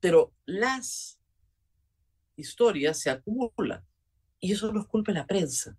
Pero 0.00 0.32
las 0.46 1.20
historias 2.36 2.98
se 2.98 3.10
acumulan 3.10 3.84
y 4.40 4.52
eso 4.52 4.72
no 4.72 4.80
es 4.80 4.86
culpa 4.86 5.12
de 5.12 5.18
la 5.18 5.26
prensa. 5.26 5.76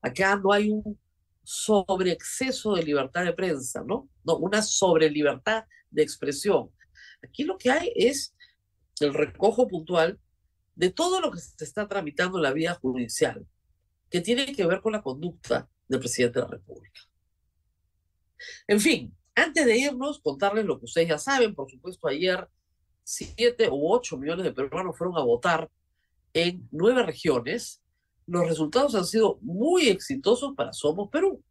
Acá 0.00 0.36
no 0.36 0.52
hay 0.52 0.70
un 0.70 0.98
sobreexceso 1.42 2.74
de 2.74 2.82
libertad 2.82 3.24
de 3.24 3.32
prensa, 3.32 3.82
¿no? 3.84 4.08
No, 4.24 4.36
una 4.36 4.62
sobre 4.62 5.10
libertad 5.10 5.64
de 5.90 6.02
expresión. 6.02 6.70
Aquí 7.22 7.44
lo 7.44 7.56
que 7.58 7.70
hay 7.70 7.92
es 7.94 8.34
el 9.00 9.14
recojo 9.14 9.68
puntual 9.68 10.18
de 10.74 10.90
todo 10.90 11.20
lo 11.20 11.30
que 11.30 11.40
se 11.40 11.64
está 11.64 11.88
tramitando 11.88 12.38
en 12.38 12.42
la 12.42 12.52
vía 12.52 12.74
judicial, 12.74 13.46
que 14.10 14.20
tiene 14.20 14.54
que 14.54 14.66
ver 14.66 14.80
con 14.80 14.92
la 14.92 15.02
conducta 15.02 15.68
del 15.88 16.00
presidente 16.00 16.38
de 16.38 16.44
la 16.44 16.50
República. 16.52 17.00
En 18.66 18.80
fin, 18.80 19.16
antes 19.34 19.66
de 19.66 19.76
irnos, 19.76 20.20
contarles 20.20 20.64
lo 20.64 20.78
que 20.78 20.84
ustedes 20.84 21.08
ya 21.08 21.18
saben, 21.18 21.54
por 21.54 21.70
supuesto, 21.70 22.06
ayer 22.06 22.48
siete 23.02 23.68
u 23.70 23.92
ocho 23.92 24.16
millones 24.16 24.44
de 24.44 24.52
peruanos 24.52 24.96
fueron 24.96 25.16
a 25.16 25.22
votar 25.22 25.70
en 26.38 26.68
nueve 26.70 27.02
regiones. 27.02 27.82
Los 28.26 28.46
resultados 28.46 28.94
han 28.94 29.04
sido 29.04 29.38
muy 29.42 29.88
exitosos 29.88 30.54
para 30.56 30.72
Somos 30.72 31.08
Perú, 31.10 31.42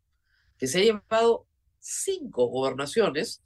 que 0.57 0.67
se 0.67 0.79
ha 0.79 0.83
llevado 0.83 1.45
cinco 1.79 2.47
gobernaciones 2.47 3.43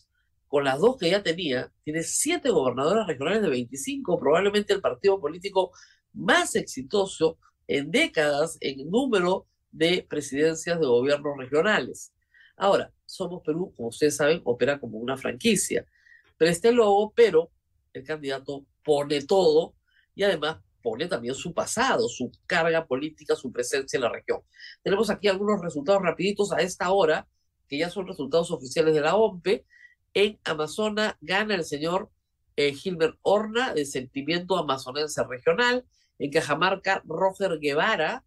con 0.48 0.66
las 0.66 0.80
dos 0.80 0.98
que 0.98 1.10
ya 1.10 1.24
tenía, 1.24 1.72
tiene 1.84 2.04
siete 2.04 2.50
gobernadoras 2.50 3.08
regionales 3.08 3.42
de 3.42 3.50
25, 3.50 4.20
probablemente 4.20 4.74
el 4.74 4.82
partido 4.82 5.20
político 5.20 5.72
más 6.14 6.56
exitoso 6.56 7.40
en 7.68 7.90
décadas 7.90 8.58
en 8.60 8.90
número 8.90 9.48
de 9.72 10.06
presidencias 10.08 10.80
de 10.80 10.86
gobiernos 10.86 11.38
regionales. 11.38 12.14
Ahora, 12.58 12.92
Somos 13.06 13.42
Perú, 13.44 13.74
como 13.76 13.90
ustedes 13.90 14.18
saben, 14.18 14.42
opera 14.44 14.80
como 14.80 15.00
una 15.00 15.18
franquicia. 15.18 15.86
Preste 16.38 16.72
logo, 16.72 17.14
pero 17.16 17.50
el 17.94 18.04
candidato 18.04 18.66
pone 18.84 19.22
todo 19.22 19.74
y 20.14 20.24
además 20.24 20.58
pone 20.82 21.08
también 21.08 21.36
su 21.36 21.54
pasado, 21.54 22.08
su 22.10 22.32
carga 22.46 22.86
política, 22.86 23.36
su 23.36 23.52
presencia 23.52 23.98
en 23.98 24.04
la 24.04 24.10
región. 24.10 24.42
Tenemos 24.84 25.10
aquí 25.10 25.28
algunos 25.28 25.62
resultados 25.62 26.02
rapiditos 26.02 26.52
a 26.52 26.62
esta 26.62 26.92
hora, 26.92 27.28
que 27.68 27.78
ya 27.78 27.90
son 27.90 28.08
resultados 28.08 28.52
oficiales 28.52 28.94
de 28.94 29.02
la 29.02 29.16
OMPE. 29.16 29.66
En 30.14 30.40
Amazonas 30.44 31.16
gana 31.22 31.56
el 31.56 31.64
señor 31.64 32.10
eh, 32.56 32.74
Gilbert 32.74 33.18
Horna 33.22 33.74
de 33.74 33.86
Sentimiento 33.86 34.58
Amazonense 34.58 35.24
Regional. 35.24 35.86
En 36.20 36.32
Cajamarca, 36.32 37.02
Roger 37.06 37.58
Guevara 37.60 38.24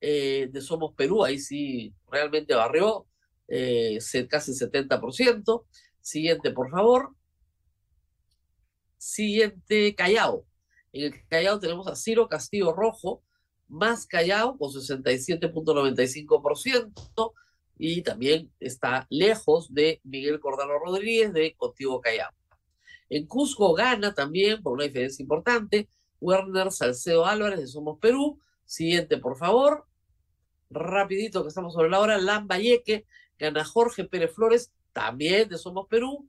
eh, 0.00 0.48
de 0.50 0.60
Somos 0.60 0.94
Perú, 0.94 1.24
ahí 1.24 1.38
sí 1.38 1.94
realmente 2.10 2.54
barrió, 2.54 3.06
eh, 3.48 3.98
casi 4.28 4.52
70%. 4.52 5.64
Siguiente, 6.00 6.50
por 6.50 6.70
favor. 6.70 7.14
Siguiente, 8.96 9.94
Callao. 9.94 10.47
En 10.98 11.12
el 11.12 11.26
Callao 11.28 11.60
tenemos 11.60 11.86
a 11.86 11.94
Ciro 11.94 12.28
Castillo 12.28 12.72
Rojo, 12.72 13.22
más 13.68 14.04
Callao 14.04 14.58
con 14.58 14.72
67.95% 14.72 17.32
y 17.78 18.02
también 18.02 18.52
está 18.58 19.06
lejos 19.08 19.72
de 19.72 20.00
Miguel 20.02 20.40
Cordano 20.40 20.76
Rodríguez 20.80 21.32
de 21.32 21.54
Contigo 21.56 22.00
Callao. 22.00 22.32
En 23.08 23.28
Cusco 23.28 23.74
gana 23.74 24.12
también, 24.12 24.60
por 24.60 24.72
una 24.72 24.86
diferencia 24.86 25.22
importante, 25.22 25.88
Werner 26.20 26.72
Salcedo 26.72 27.26
Álvarez 27.26 27.60
de 27.60 27.68
Somos 27.68 28.00
Perú. 28.00 28.40
Siguiente, 28.64 29.18
por 29.18 29.38
favor. 29.38 29.86
Rapidito 30.68 31.42
que 31.42 31.48
estamos 31.50 31.74
sobre 31.74 31.90
la 31.90 32.00
hora. 32.00 32.18
Lambayeque 32.18 33.06
gana 33.38 33.64
Jorge 33.64 34.04
Pérez 34.04 34.34
Flores, 34.34 34.72
también 34.92 35.48
de 35.48 35.58
Somos 35.58 35.86
Perú. 35.86 36.28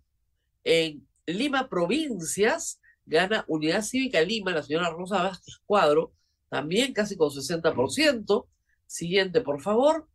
En 0.64 1.08
Lima 1.26 1.70
Provincias 1.70 2.80
gana 3.10 3.44
Unidad 3.48 3.82
Cívica 3.82 4.22
Lima, 4.22 4.52
la 4.52 4.64
señora 4.64 4.92
Rosa 4.92 5.22
Vázquez 5.22 5.58
Cuadro, 5.66 6.14
también 6.48 6.94
casi 6.94 7.18
con 7.18 7.30
60%. 7.30 8.46
Siguiente, 8.86 9.42
por 9.42 9.62
favor 9.62 10.08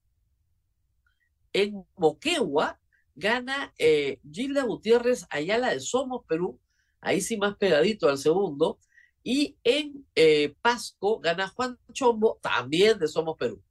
en 1.55 1.87
Moquegua 1.97 2.79
gana 3.15 3.73
eh, 3.79 4.21
Gilda 4.31 4.65
Gutiérrez 4.65 5.25
Ayala 5.31 5.71
de 5.71 5.81
Somos 5.81 6.27
Perú, 6.27 6.61
ahí 7.01 7.21
sí 7.23 7.39
más 7.39 7.57
pegadito 7.57 8.09
al 8.09 8.19
segundo, 8.19 8.79
y 9.23 9.57
en 9.65 10.05
eh, 10.17 10.55
Pasco 10.61 11.21
gana 11.21 11.49
Juan 11.49 11.79
Chombo, 11.93 12.39
también 12.43 12.99
de 12.99 13.09
Somos 13.09 13.37
Perú. 13.39 13.63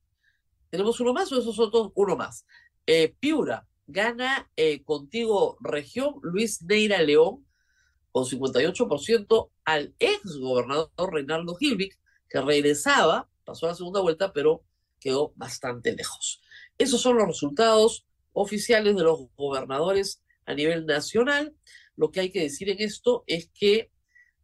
¿Tenemos 0.71 0.99
uno 0.99 1.13
más 1.13 1.31
o 1.31 1.39
esos 1.39 1.59
otros 1.59 1.91
uno 1.93 2.15
más? 2.15 2.47
Eh, 2.87 3.13
Piura 3.19 3.67
gana 3.85 4.49
contigo 4.85 5.57
región 5.59 6.15
Luis 6.21 6.61
Neira 6.63 7.01
León 7.01 7.45
con 8.13 8.25
58% 8.25 9.49
al 9.65 9.95
ex 9.97 10.37
gobernador 10.37 10.91
Reinaldo 11.11 11.55
Gilvic, 11.55 11.99
que 12.29 12.39
regresaba, 12.41 13.27
pasó 13.43 13.65
a 13.65 13.69
la 13.69 13.75
segunda 13.75 14.01
vuelta, 14.01 14.31
pero 14.31 14.63
quedó 14.99 15.33
bastante 15.35 15.95
lejos. 15.95 16.39
Esos 16.77 17.01
son 17.01 17.17
los 17.17 17.27
resultados 17.27 18.05
oficiales 18.31 18.95
de 18.95 19.01
los 19.01 19.27
gobernadores 19.35 20.21
a 20.45 20.53
nivel 20.53 20.85
nacional. 20.85 21.55
Lo 21.95 22.11
que 22.11 22.19
hay 22.19 22.29
que 22.29 22.43
decir 22.43 22.69
en 22.69 22.81
esto 22.81 23.23
es 23.25 23.49
que 23.51 23.89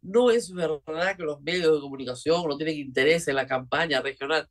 no 0.02 0.32
es 0.32 0.52
verdad 0.52 1.16
que 1.16 1.22
los 1.22 1.40
medios 1.40 1.72
de 1.72 1.80
comunicación 1.80 2.48
no 2.48 2.56
tienen 2.56 2.76
interés 2.76 3.28
en 3.28 3.36
la 3.36 3.46
campaña 3.46 4.02
regional. 4.02 4.48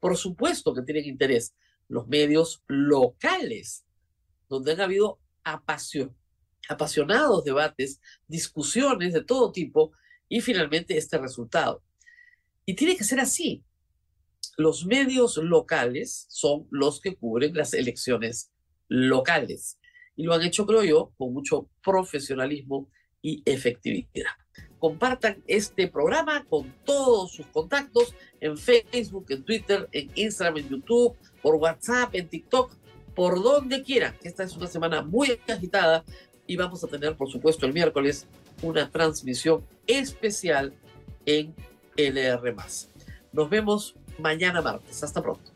Por 0.00 0.16
supuesto 0.16 0.72
que 0.72 0.80
tienen 0.80 1.04
interés 1.04 1.54
los 1.88 2.08
medios 2.08 2.62
locales, 2.68 3.84
donde 4.48 4.72
han 4.72 4.80
habido 4.80 5.18
apasionados 6.68 7.44
debates, 7.44 8.00
discusiones 8.28 9.12
de 9.12 9.24
todo 9.24 9.52
tipo 9.52 9.92
y 10.28 10.40
finalmente 10.40 10.96
este 10.96 11.18
resultado. 11.18 11.82
Y 12.64 12.74
tiene 12.74 12.96
que 12.96 13.04
ser 13.04 13.20
así 13.20 13.64
los 14.56 14.86
medios 14.86 15.36
locales 15.38 16.26
son 16.28 16.66
los 16.70 17.00
que 17.00 17.16
cubren 17.16 17.54
las 17.54 17.74
elecciones 17.74 18.52
locales. 18.88 19.78
Y 20.16 20.24
lo 20.24 20.34
han 20.34 20.42
hecho, 20.42 20.66
creo 20.66 20.84
yo, 20.84 21.12
con 21.16 21.32
mucho 21.32 21.68
profesionalismo 21.82 22.90
y 23.22 23.42
efectividad. 23.46 24.32
Compartan 24.78 25.42
este 25.46 25.88
programa 25.88 26.44
con 26.44 26.74
todos 26.84 27.32
sus 27.32 27.46
contactos 27.46 28.14
en 28.40 28.58
Facebook, 28.58 29.26
en 29.30 29.44
Twitter, 29.44 29.88
en 29.92 30.10
Instagram, 30.14 30.58
en 30.58 30.68
YouTube, 30.68 31.16
por 31.40 31.54
WhatsApp, 31.54 32.14
en 32.14 32.28
TikTok, 32.28 32.76
por 33.14 33.42
donde 33.42 33.82
quieran. 33.82 34.16
Esta 34.22 34.42
es 34.42 34.56
una 34.56 34.66
semana 34.66 35.02
muy 35.02 35.38
agitada 35.48 36.04
y 36.52 36.56
vamos 36.56 36.84
a 36.84 36.86
tener, 36.86 37.16
por 37.16 37.30
supuesto, 37.30 37.64
el 37.64 37.72
miércoles 37.72 38.26
una 38.60 38.90
transmisión 38.90 39.64
especial 39.86 40.74
en 41.24 41.54
LR. 41.96 42.54
Nos 43.32 43.48
vemos 43.48 43.94
mañana 44.18 44.60
martes. 44.60 45.02
Hasta 45.02 45.22
pronto. 45.22 45.50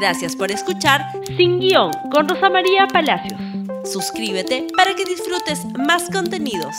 Gracias 0.00 0.34
por 0.34 0.50
escuchar 0.50 1.02
Sin 1.36 1.60
Guión 1.60 1.92
con 2.10 2.26
Rosa 2.28 2.48
María 2.48 2.86
Palacios. 2.86 3.38
Suscríbete 3.84 4.68
para 4.74 4.94
que 4.94 5.04
disfrutes 5.04 5.66
más 5.86 6.08
contenidos. 6.10 6.74